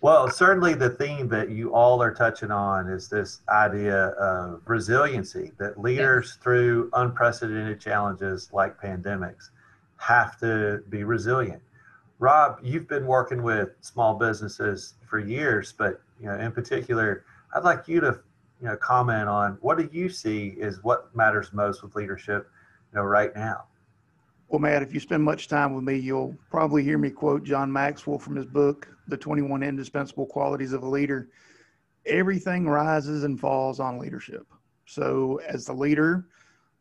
[0.01, 5.51] Well, certainly the theme that you all are touching on is this idea of resiliency
[5.59, 6.39] that leaders yes.
[6.41, 9.51] through unprecedented challenges like pandemics
[9.97, 11.61] have to be resilient.
[12.21, 17.65] Rob, you've been working with small businesses for years, but you know, in particular, I'd
[17.65, 18.21] like you to
[18.61, 22.51] you know comment on what do you see is what matters most with leadership
[22.93, 23.65] you know right now?
[24.49, 27.73] Well matt if you spend much time with me you'll probably hear me quote john
[27.73, 31.31] maxwell from his book the 21 indispensable qualities of a leader.
[32.07, 34.47] Everything rises and falls on leadership.
[34.87, 36.27] So as the leader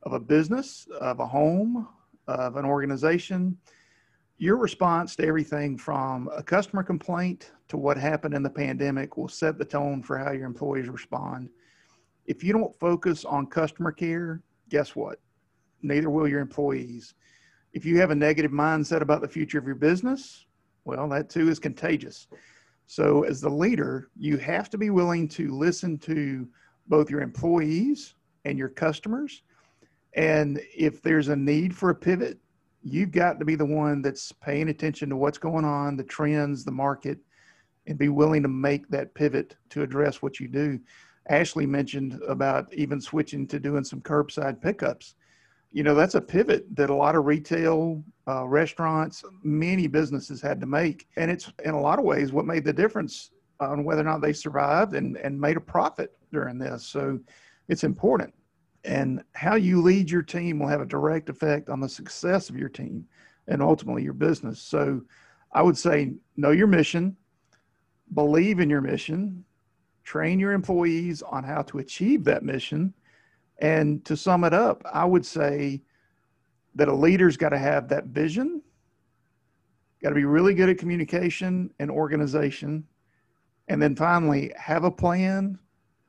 [0.04, 1.88] of a business of a home
[2.28, 3.58] of an organization
[4.38, 9.28] your response to everything from a customer complaint to what happened in the pandemic will
[9.28, 11.50] set the tone for how your employees respond
[12.28, 15.20] if you don't focus on customer care, guess what?
[15.82, 17.16] Neither will your employees.
[17.74, 20.46] If you have a negative mindset about the future of your business,
[20.86, 22.28] well, that too is contagious.
[22.86, 26.48] So, as the leader, you have to be willing to listen to
[26.88, 29.44] both your employees and your customers.
[30.16, 32.40] And if there's a need for a pivot,
[32.82, 36.64] you've got to be the one that's paying attention to what's going on, the trends,
[36.64, 37.20] the market,
[37.88, 40.80] and be willing to make that pivot to address what you do.
[41.30, 45.16] Ashley mentioned about even switching to doing some curbside pickups.
[45.72, 50.60] You know, that's a pivot that a lot of retail, uh, restaurants, many businesses had
[50.62, 51.08] to make.
[51.18, 54.22] And it's in a lot of ways what made the difference on whether or not
[54.22, 56.86] they survived and, and made a profit during this.
[56.86, 57.20] So
[57.68, 58.34] it's important.
[58.84, 62.58] And how you lead your team will have a direct effect on the success of
[62.58, 63.06] your team
[63.48, 64.62] and ultimately your business.
[64.62, 65.02] So
[65.52, 67.18] I would say know your mission,
[68.14, 69.44] believe in your mission,
[70.08, 72.94] train your employees on how to achieve that mission.
[73.60, 75.82] And to sum it up, I would say
[76.76, 78.62] that a leader's got to have that vision,
[80.02, 82.86] got to be really good at communication and organization,
[83.68, 85.60] and then finally have a plan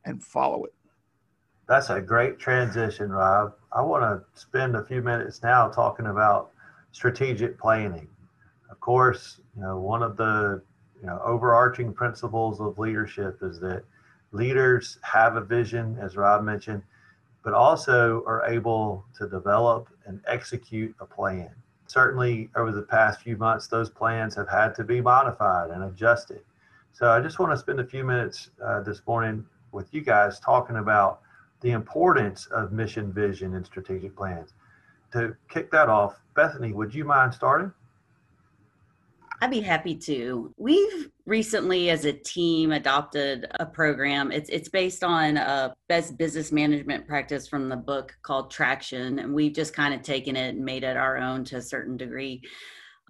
[0.04, 0.74] and follow it.
[1.66, 3.54] That's a great transition, Rob.
[3.72, 6.52] I want to spend a few minutes now talking about
[6.92, 8.06] strategic planning.
[8.70, 10.62] Of course, you know, one of the
[11.00, 13.84] you know overarching principles of leadership is that
[14.32, 16.82] leaders have a vision as rob mentioned
[17.42, 21.50] but also are able to develop and execute a plan.
[21.86, 26.42] Certainly over the past few months those plans have had to be modified and adjusted.
[26.92, 30.40] So i just want to spend a few minutes uh, this morning with you guys
[30.40, 31.20] talking about
[31.60, 34.52] the importance of mission vision and strategic plans.
[35.12, 37.72] To kick that off bethany would you mind starting
[39.40, 40.52] I'd be happy to.
[40.56, 44.32] We've recently, as a team, adopted a program.
[44.32, 49.32] It's it's based on a best business management practice from the book called Traction, and
[49.32, 52.42] we've just kind of taken it and made it our own to a certain degree.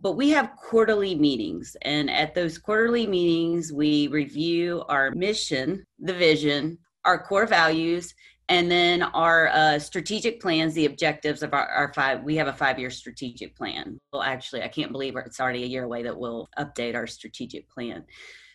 [0.01, 6.13] But we have quarterly meetings, and at those quarterly meetings, we review our mission, the
[6.13, 8.15] vision, our core values,
[8.49, 12.53] and then our uh, strategic plans the objectives of our, our, five we have a
[12.53, 13.99] five year strategic plan.
[14.13, 17.69] Well actually i can't believe it's already a year away that we'll update our strategic
[17.69, 18.05] plan.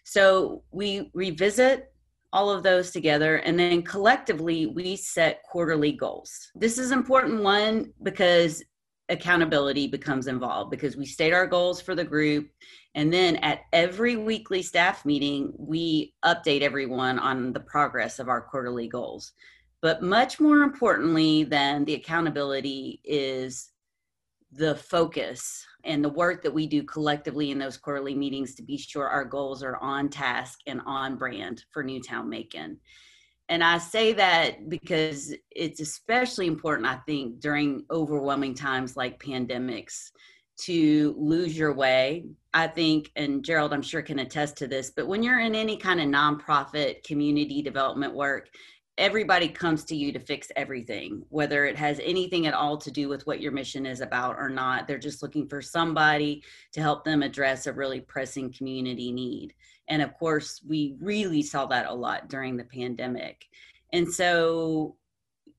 [0.06, 1.94] So we revisit
[2.34, 6.52] all of those together and then collectively we set quarterly goals.
[6.56, 8.64] This is important one because
[9.10, 12.50] accountability becomes involved because we state our goals for the group
[12.96, 18.42] and then at every weekly staff meeting we update everyone on the progress of our
[18.42, 19.34] quarterly goals
[19.84, 23.72] but much more importantly than the accountability is
[24.54, 28.78] the focus and the work that we do collectively in those quarterly meetings to be
[28.78, 32.80] sure our goals are on task and on brand for Newtown Macon.
[33.50, 40.12] And I say that because it's especially important, I think, during overwhelming times like pandemics
[40.62, 42.24] to lose your way.
[42.54, 45.76] I think, and Gerald, I'm sure can attest to this, but when you're in any
[45.76, 48.48] kind of nonprofit community development work,
[48.98, 53.10] everybody comes to you to fix everything, whether it has anything at all to do
[53.10, 54.88] with what your mission is about or not.
[54.88, 59.54] They're just looking for somebody to help them address a really pressing community need.
[59.88, 63.46] And of course, we really saw that a lot during the pandemic.
[63.92, 64.96] And so,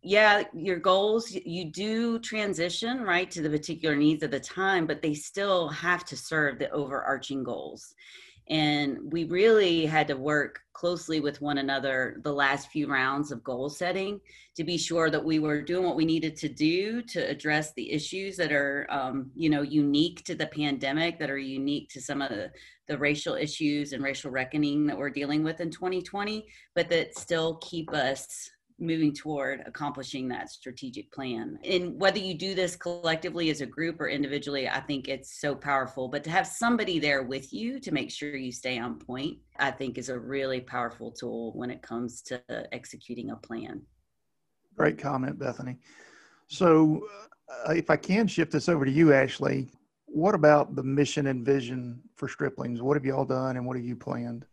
[0.00, 5.02] yeah, your goals, you do transition, right, to the particular needs of the time, but
[5.02, 7.94] they still have to serve the overarching goals.
[8.48, 13.42] And we really had to work closely with one another the last few rounds of
[13.42, 14.20] goal setting
[14.56, 17.90] to be sure that we were doing what we needed to do to address the
[17.90, 22.20] issues that are, um, you know, unique to the pandemic, that are unique to some
[22.20, 22.50] of the,
[22.86, 27.56] the racial issues and racial reckoning that we're dealing with in 2020, but that still
[27.62, 31.58] keep us moving toward accomplishing that strategic plan.
[31.64, 35.54] And whether you do this collectively as a group or individually, I think it's so
[35.54, 36.08] powerful.
[36.08, 39.70] But to have somebody there with you to make sure you stay on point, I
[39.70, 43.82] think is a really powerful tool when it comes to executing a plan.
[44.76, 45.76] Great comment, Bethany.
[46.48, 47.06] So,
[47.66, 49.68] uh, if I can shift this over to you, Ashley,
[50.06, 52.80] what about the mission and vision for Striplings?
[52.80, 54.46] What have you all done and what have you planned?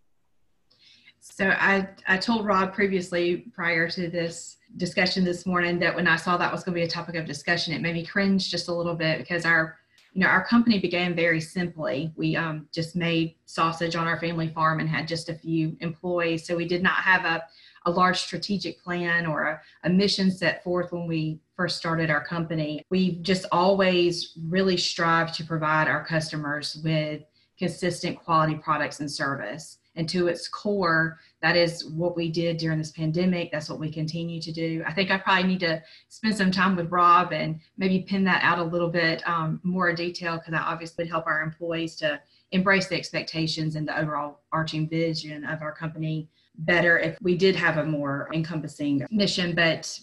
[1.24, 6.16] So I, I told Rob previously prior to this discussion this morning that when I
[6.16, 8.70] saw that was going to be a topic of discussion, it made me cringe just
[8.70, 9.78] a little bit because our,
[10.14, 12.12] you know, our company began very simply.
[12.16, 16.48] We um, just made sausage on our family farm and had just a few employees.
[16.48, 17.44] So we did not have a,
[17.86, 22.26] a large strategic plan or a, a mission set forth when we first started our
[22.26, 22.84] company.
[22.90, 27.22] We've just always really strived to provide our customers with
[27.60, 32.78] consistent quality products and service and to its core that is what we did during
[32.78, 33.52] this pandemic.
[33.52, 34.84] That's what we continue to do.
[34.86, 38.44] I think i probably need to spend some time with rob and maybe pin that
[38.44, 42.22] out a little bit um, more detail because that obviously help our employees to
[42.52, 46.30] embrace the expectations and the overall arching vision of our company
[46.60, 49.56] better if we did have a more encompassing mission.
[49.56, 50.00] But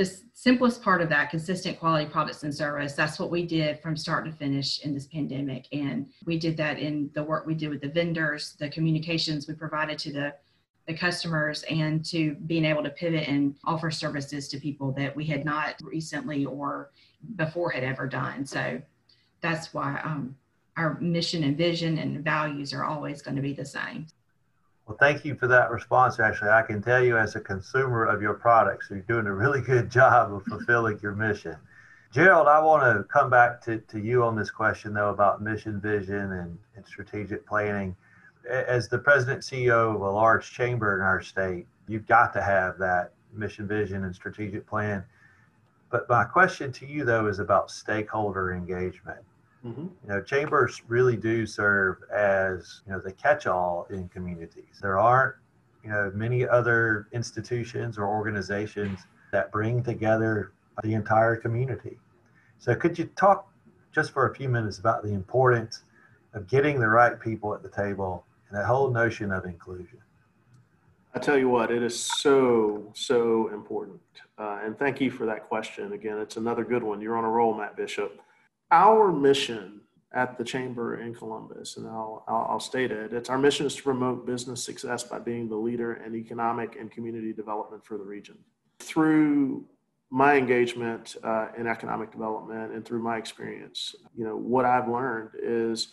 [0.00, 3.94] the simplest part of that consistent quality products and service that's what we did from
[3.94, 5.66] start to finish in this pandemic.
[5.72, 9.52] And we did that in the work we did with the vendors the communications we
[9.52, 10.34] provided to the
[10.86, 15.26] the customers and to being able to pivot and offer services to people that we
[15.26, 16.90] had not recently or
[17.36, 18.46] before had ever done.
[18.46, 18.80] So
[19.42, 20.34] that's why um,
[20.78, 24.06] our mission and vision and values are always going to be the same
[24.90, 26.18] well, thank you for that response.
[26.18, 29.60] Actually, I can tell you as a consumer of your products, you're doing a really
[29.72, 31.54] good job of fulfilling your mission.
[32.10, 35.80] Gerald, I want to come back to, to you on this question, though, about mission,
[35.80, 37.94] vision, and, and strategic planning.
[38.50, 42.76] As the president CEO of a large chamber in our state, you've got to have
[42.78, 45.04] that mission, vision, and strategic plan.
[45.88, 49.20] But my question to you, though, is about stakeholder engagement.
[49.64, 49.82] Mm-hmm.
[49.82, 54.78] You know, chambers really do serve as you know the catch-all in communities.
[54.80, 55.34] There aren't
[55.84, 59.00] you know many other institutions or organizations
[59.32, 60.52] that bring together
[60.82, 61.98] the entire community.
[62.58, 63.50] So, could you talk
[63.92, 65.82] just for a few minutes about the importance
[66.32, 69.98] of getting the right people at the table and that whole notion of inclusion?
[71.14, 74.00] I tell you what, it is so, so important.
[74.38, 75.92] Uh, and thank you for that question.
[75.92, 77.00] Again, it's another good one.
[77.00, 78.20] You're on a roll, Matt Bishop
[78.70, 79.80] our mission
[80.12, 83.12] at the chamber in Columbus, and I'll, I'll, I'll, state it.
[83.12, 86.90] It's our mission is to promote business success by being the leader in economic and
[86.90, 88.36] community development for the region.
[88.80, 89.64] Through
[90.10, 95.30] my engagement uh, in economic development and through my experience, you know, what I've learned
[95.40, 95.88] is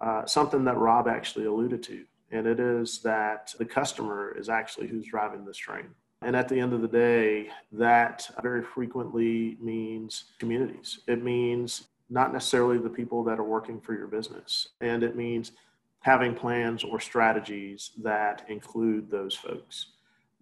[0.00, 4.88] uh, something that Rob actually alluded to, and it is that the customer is actually
[4.88, 5.90] who's driving this train.
[6.22, 11.00] And at the end of the day, that very frequently means communities.
[11.06, 14.68] It means not necessarily the people that are working for your business.
[14.80, 15.52] And it means
[16.00, 19.86] having plans or strategies that include those folks.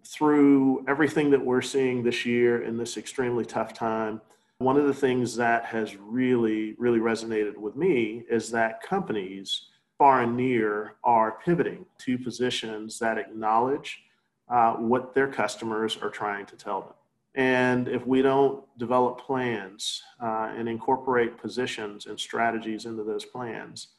[0.05, 4.21] Through everything that we're seeing this year in this extremely tough time,
[4.57, 9.67] one of the things that has really, really resonated with me is that companies
[9.97, 14.01] far and near are pivoting to positions that acknowledge
[14.49, 16.93] uh, what their customers are trying to tell them.
[17.35, 23.89] And if we don't develop plans uh, and incorporate positions and strategies into those plans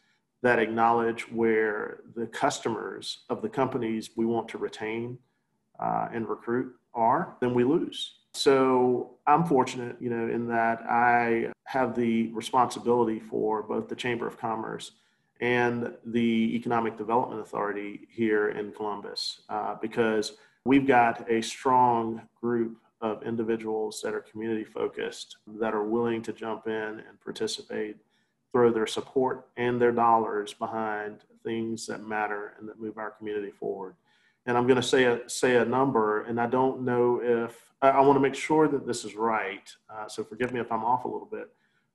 [0.42, 5.18] that acknowledge where the customers of the companies we want to retain
[5.78, 8.14] uh, and recruit are, then we lose.
[8.32, 14.26] So I'm fortunate, you know, in that I have the responsibility for both the Chamber
[14.26, 14.92] of Commerce
[15.40, 20.32] and the Economic Development Authority here in Columbus uh, because
[20.64, 26.32] we've got a strong group of individuals that are community focused, that are willing to
[26.32, 27.96] jump in and participate,
[28.52, 33.50] throw their support and their dollars behind things that matter and that move our community
[33.50, 33.94] forward.
[34.46, 37.90] And I'm going to say a, say a number, and I don't know if I,
[37.90, 39.72] I want to make sure that this is right.
[39.88, 41.50] Uh, so forgive me if I'm off a little bit.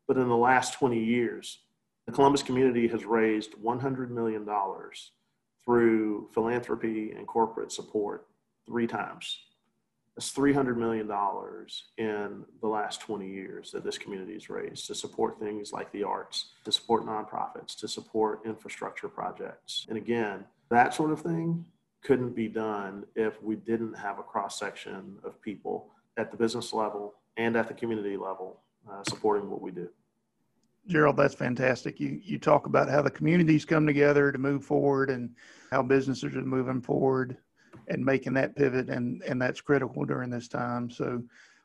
[0.08, 1.60] But in the last 20 years,
[2.06, 4.48] the Columbus community has raised $100 million
[5.64, 8.28] through philanthropy and corporate support
[8.68, 9.40] three times.
[10.16, 11.12] That's $300 million
[11.98, 16.04] in the last 20 years that this community has raised to support things like the
[16.04, 19.86] arts, to support nonprofits, to support infrastructure projects.
[19.90, 21.66] And again, that sort of thing
[22.02, 25.88] couldn't be done if we didn't have a cross section of people
[26.18, 29.90] at the business level and at the community level uh, supporting what we do.
[30.88, 32.00] Gerald, that's fantastic.
[32.00, 35.32] You you talk about how the communities come together to move forward and
[35.72, 37.38] how businesses are moving forward
[37.88, 40.90] and making that pivot, and and that's critical during this time.
[40.90, 41.24] So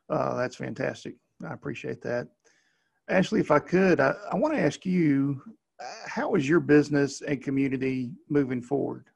[0.09, 1.17] uh, that's fantastic.
[1.47, 2.29] I appreciate that.
[3.09, 5.43] Ashley, if I could, I, I want to ask you,
[6.07, 9.07] how is your business and community moving forward?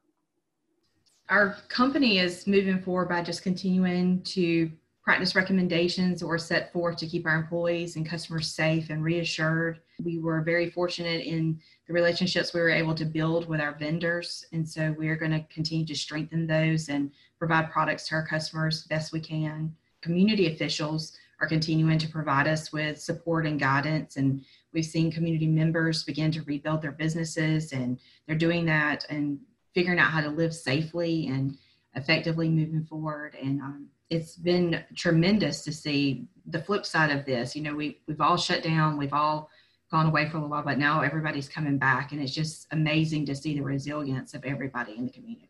[1.29, 4.71] our company is moving forward by just continuing to
[5.05, 9.79] practice recommendations were set forth to keep our employees and customers safe and reassured.
[10.03, 14.45] We were very fortunate in the relationships we were able to build with our vendors.
[14.51, 18.25] And so we are going to continue to strengthen those and provide products to our
[18.25, 19.75] customers best we can.
[20.01, 24.17] Community officials are continuing to provide us with support and guidance.
[24.17, 24.43] And
[24.73, 29.37] we've seen community members begin to rebuild their businesses, and they're doing that and
[29.75, 31.57] figuring out how to live safely and
[31.93, 33.35] effectively moving forward.
[33.41, 37.55] And um, it's been tremendous to see the flip side of this.
[37.55, 39.49] You know, we we've all shut down, we've all
[39.91, 43.35] gone away for a while, but now everybody's coming back, and it's just amazing to
[43.35, 45.49] see the resilience of everybody in the community.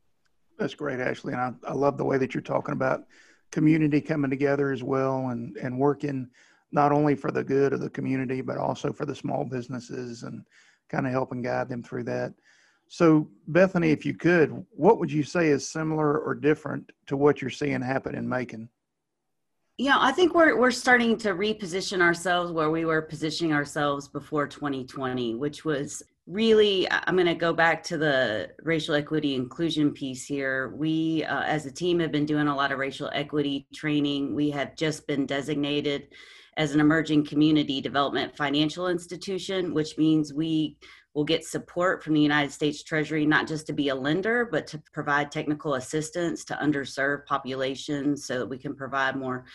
[0.57, 3.05] That's great, Ashley, and I, I love the way that you're talking about
[3.51, 6.29] community coming together as well and and working
[6.71, 10.43] not only for the good of the community but also for the small businesses and
[10.89, 12.33] kind of helping guide them through that.
[12.95, 17.41] So, Bethany, if you could, what would you say is similar or different to what
[17.41, 18.69] you're seeing happen in Macon?
[19.77, 24.47] Yeah, I think we're we're starting to reposition ourselves where we were positioning ourselves before
[24.47, 30.25] 2020, which was really i'm going to go back to the racial equity inclusion piece
[30.25, 34.33] here we uh, as a team have been doing a lot of racial equity training
[34.33, 36.07] we have just been designated
[36.57, 40.75] as an emerging community development financial institution which means we
[41.15, 44.67] will get support from the United States Treasury, not just to be a lender, but
[44.67, 49.45] to provide technical assistance to underserved populations so that we can provide more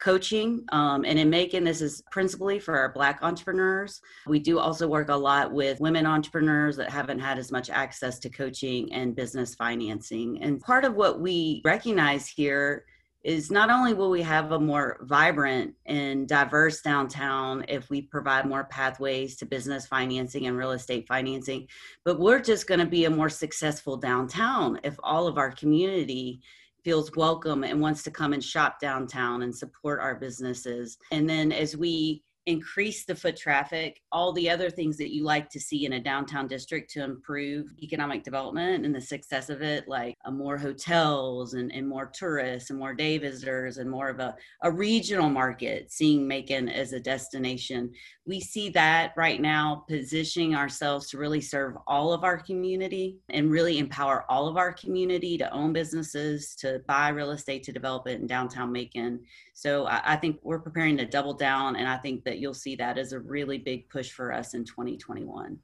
[0.00, 0.64] coaching.
[0.70, 4.00] Um, and in Macon, this is principally for our Black entrepreneurs.
[4.28, 8.20] We do also work a lot with women entrepreneurs that haven't had as much access
[8.20, 10.40] to coaching and business financing.
[10.40, 12.84] And part of what we recognize here
[13.28, 18.46] is not only will we have a more vibrant and diverse downtown if we provide
[18.46, 21.68] more pathways to business financing and real estate financing,
[22.06, 26.40] but we're just going to be a more successful downtown if all of our community
[26.84, 30.96] feels welcome and wants to come and shop downtown and support our businesses.
[31.10, 35.50] And then as we increase the foot traffic, all the other things that you like
[35.50, 39.86] to see in a downtown district to improve economic development and the success of it,
[39.86, 44.18] like uh, more hotels and, and more tourists and more day visitors and more of
[44.18, 47.92] a, a regional market, seeing Macon as a destination.
[48.24, 53.50] We see that right now positioning ourselves to really serve all of our community and
[53.50, 58.08] really empower all of our community to own businesses, to buy real estate, to develop
[58.08, 59.20] it in downtown Macon.
[59.52, 62.76] So I, I think we're preparing to double down, and I think that you'll see
[62.76, 65.58] that as a really big push for us in 2021.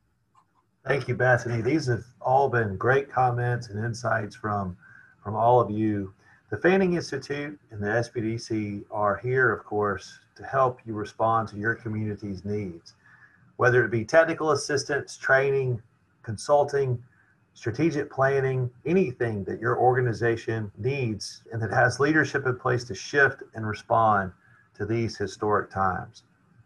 [0.87, 1.63] Thank you, Bethany.
[1.63, 4.77] These have all been great comments and insights from,
[5.23, 6.13] from all of you.
[6.51, 11.57] The Fanning Institute and the SBDC are here, of course, to help you respond to
[11.57, 12.95] your community's needs,
[13.57, 15.81] whether it be technical assistance, training,
[16.23, 17.03] consulting,
[17.55, 23.43] strategic planning, anything that your organization needs and that has leadership in place to shift
[23.55, 24.33] and respond
[24.75, 26.25] to these historic times.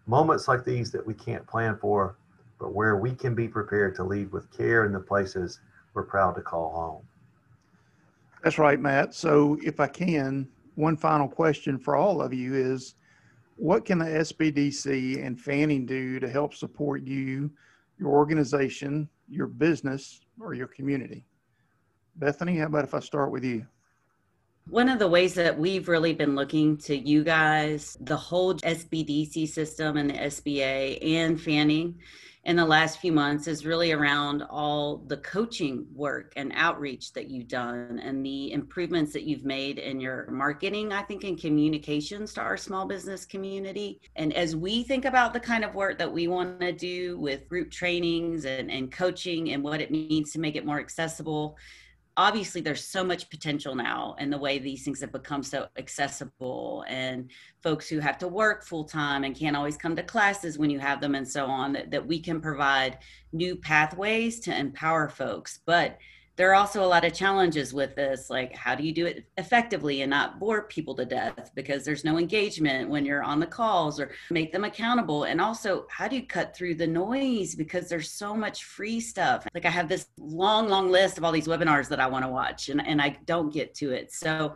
[0.08, 2.16] Moments like these that we can't plan for,
[2.58, 5.60] but where we can be prepared to lead with care in the places
[5.92, 7.06] we're proud to call home.
[8.42, 9.14] That's right, Matt.
[9.14, 12.94] So if I can, one final question for all of you is
[13.56, 17.50] what can the SBDC and Fanning do to help support you,
[17.98, 21.26] your organization, your business, or your community?
[22.16, 23.66] Bethany, how about if I start with you?
[24.70, 29.48] One of the ways that we've really been looking to you guys, the whole SBDC
[29.48, 31.98] system and the SBA and Fanning
[32.44, 37.30] in the last few months is really around all the coaching work and outreach that
[37.30, 42.34] you've done and the improvements that you've made in your marketing, I think, in communications
[42.34, 44.02] to our small business community.
[44.16, 47.48] And as we think about the kind of work that we want to do with
[47.48, 51.56] group trainings and, and coaching and what it means to make it more accessible,
[52.18, 56.84] obviously there's so much potential now in the way these things have become so accessible
[56.88, 57.30] and
[57.62, 60.80] folks who have to work full time and can't always come to classes when you
[60.80, 62.98] have them and so on that, that we can provide
[63.32, 65.60] new pathways to empower folks.
[65.64, 65.96] But
[66.38, 69.26] there are also a lot of challenges with this like how do you do it
[69.38, 71.50] effectively and not bore people to death?
[71.56, 75.24] Because there's no engagement when you're on the calls or make them accountable.
[75.24, 77.56] And also how do you cut through the noise?
[77.56, 79.48] Because there's so much free stuff.
[79.52, 82.30] Like i have this long long list of all these webinars that i want to
[82.30, 84.12] watch and, and i don't get to it.
[84.12, 84.54] So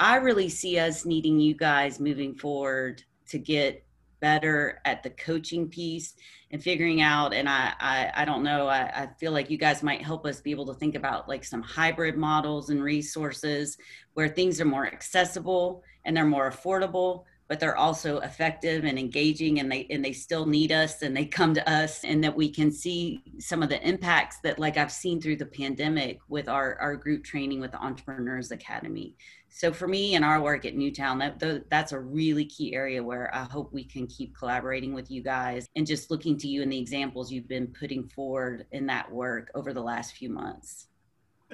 [0.00, 3.86] i really see us needing you guys moving forward to get
[4.22, 6.14] better at the coaching piece
[6.52, 9.82] and figuring out and i i, I don't know I, I feel like you guys
[9.82, 13.76] might help us be able to think about like some hybrid models and resources
[14.14, 19.60] where things are more accessible and they're more affordable but they're also effective and engaging
[19.60, 22.48] and they and they still need us and they come to us and that we
[22.48, 26.78] can see some of the impacts that like i've seen through the pandemic with our
[26.80, 29.14] our group training with the entrepreneurs academy
[29.50, 33.30] so for me and our work at Newtown, that that's a really key area where
[33.34, 36.72] I hope we can keep collaborating with you guys and just looking to you and
[36.72, 40.86] the examples you've been putting forward in that work over the last few months.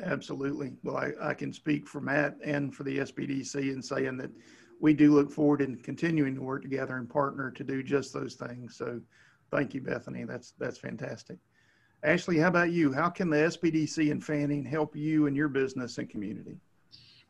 [0.01, 0.75] Absolutely.
[0.85, 4.31] Well, I, I can speak for Matt and for the SBDC in saying that
[4.81, 8.35] we do look forward in continuing to work together and partner to do just those
[8.35, 8.77] things.
[8.77, 9.01] So
[9.51, 10.25] thank you, Bethany.
[10.25, 11.39] That's that's fantastic.
[12.05, 12.93] Ashley, how about you?
[12.93, 16.57] How can the SBDC and Fanning help you and your business and community?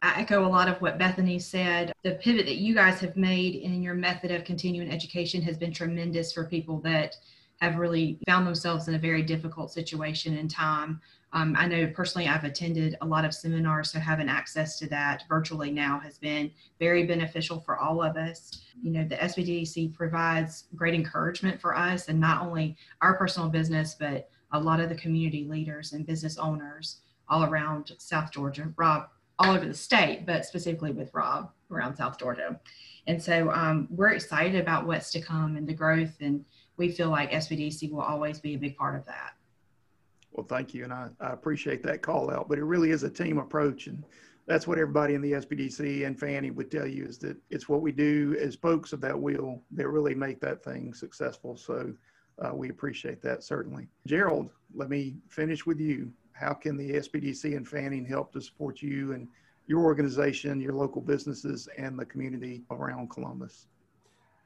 [0.02, 1.92] I echo a lot of what Bethany said.
[2.04, 5.72] The pivot that you guys have made in your method of continuing education has been
[5.72, 7.16] tremendous for people that
[7.60, 11.00] have really found themselves in a very difficult situation in time.
[11.32, 15.24] Um, I know personally I've attended a lot of seminars, so having access to that
[15.28, 18.62] virtually now has been very beneficial for all of us.
[18.80, 23.94] You know, the SBDC provides great encouragement for us and not only our personal business,
[23.98, 28.72] but a lot of the community leaders and business owners all around South Georgia.
[28.76, 32.58] Rob, all over the state, but specifically with Rob around South Georgia.
[33.06, 36.44] And so um, we're excited about what's to come and the growth, and
[36.78, 39.34] we feel like SBDC will always be a big part of that.
[40.32, 42.48] Well, thank you, and I, I appreciate that call out.
[42.48, 44.04] But it really is a team approach, and
[44.46, 47.82] that's what everybody in the SBDC and Fanning would tell you is that it's what
[47.82, 51.56] we do as spokes of that wheel that really make that thing successful.
[51.56, 51.92] So
[52.38, 53.88] uh, we appreciate that certainly.
[54.06, 58.80] Gerald, let me finish with you how can the SBDC and Fanning help to support
[58.80, 59.26] you and
[59.66, 63.66] your organization, your local businesses, and the community around Columbus?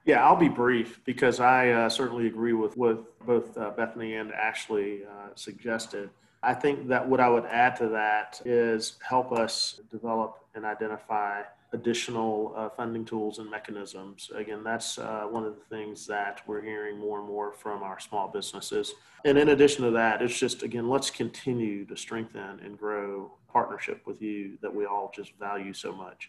[0.04, 4.32] Yeah, I'll be brief because I uh, certainly agree with what both uh, Bethany and
[4.32, 6.10] Ashley uh, suggested.
[6.42, 11.42] I think that what I would add to that is help us develop and identify
[11.72, 14.28] additional uh, funding tools and mechanisms.
[14.34, 18.00] Again, that's uh, one of the things that we're hearing more and more from our
[18.00, 18.94] small businesses.
[19.24, 24.02] And in addition to that, it's just, again, let's continue to strengthen and grow partnership
[24.04, 26.28] with you that we all just value so much.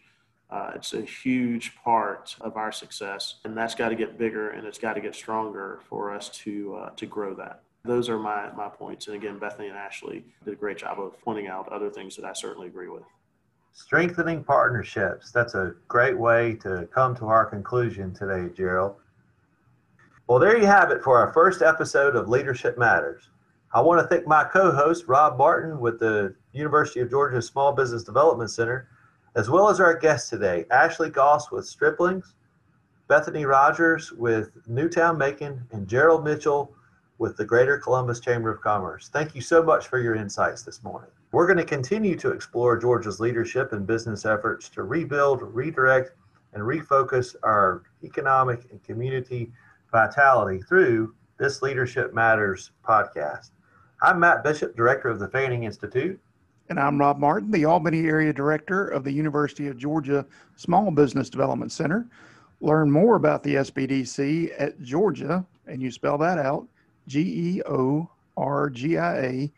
[0.54, 4.68] Uh, it's a huge part of our success, and that's got to get bigger and
[4.68, 7.64] it's got to get stronger for us to uh, to grow that.
[7.86, 9.08] Those are my my points.
[9.08, 12.26] And again, Bethany and Ashley did a great job of pointing out other things that
[12.26, 13.02] I certainly agree with.
[13.72, 15.32] Strengthening partnerships.
[15.32, 18.98] That's a great way to come to our conclusion today, Gerald.
[20.28, 23.28] Well, there you have it for our first episode of Leadership Matters.
[23.74, 27.74] I want to thank my co host, Rob Martin, with the University of Georgia Small
[27.74, 28.88] Business Development Center,
[29.36, 32.34] as well as our guests today, Ashley Goss with Striplings,
[33.08, 36.74] Bethany Rogers with Newtown Macon, and Gerald Mitchell
[37.18, 39.10] with the Greater Columbus Chamber of Commerce.
[39.10, 41.10] Thank you so much for your insights this morning.
[41.32, 46.12] We're going to continue to explore Georgia's leadership and business efforts to rebuild, redirect,
[46.54, 49.52] and refocus our economic and community
[49.92, 53.52] vitality through this Leadership Matters podcast.
[54.02, 56.20] I'm Matt Bishop, Director of the Fanning Institute.
[56.70, 61.30] And I'm Rob Martin, the Albany Area Director of the University of Georgia Small Business
[61.30, 62.08] Development Center.
[62.62, 66.66] Learn more about the SBDC at Georgia, and you spell that out
[67.08, 69.52] G E O R G I A,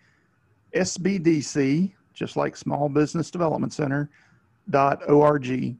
[0.73, 4.09] SBDC, just like Small Business Development Center,
[4.71, 5.77] dot org,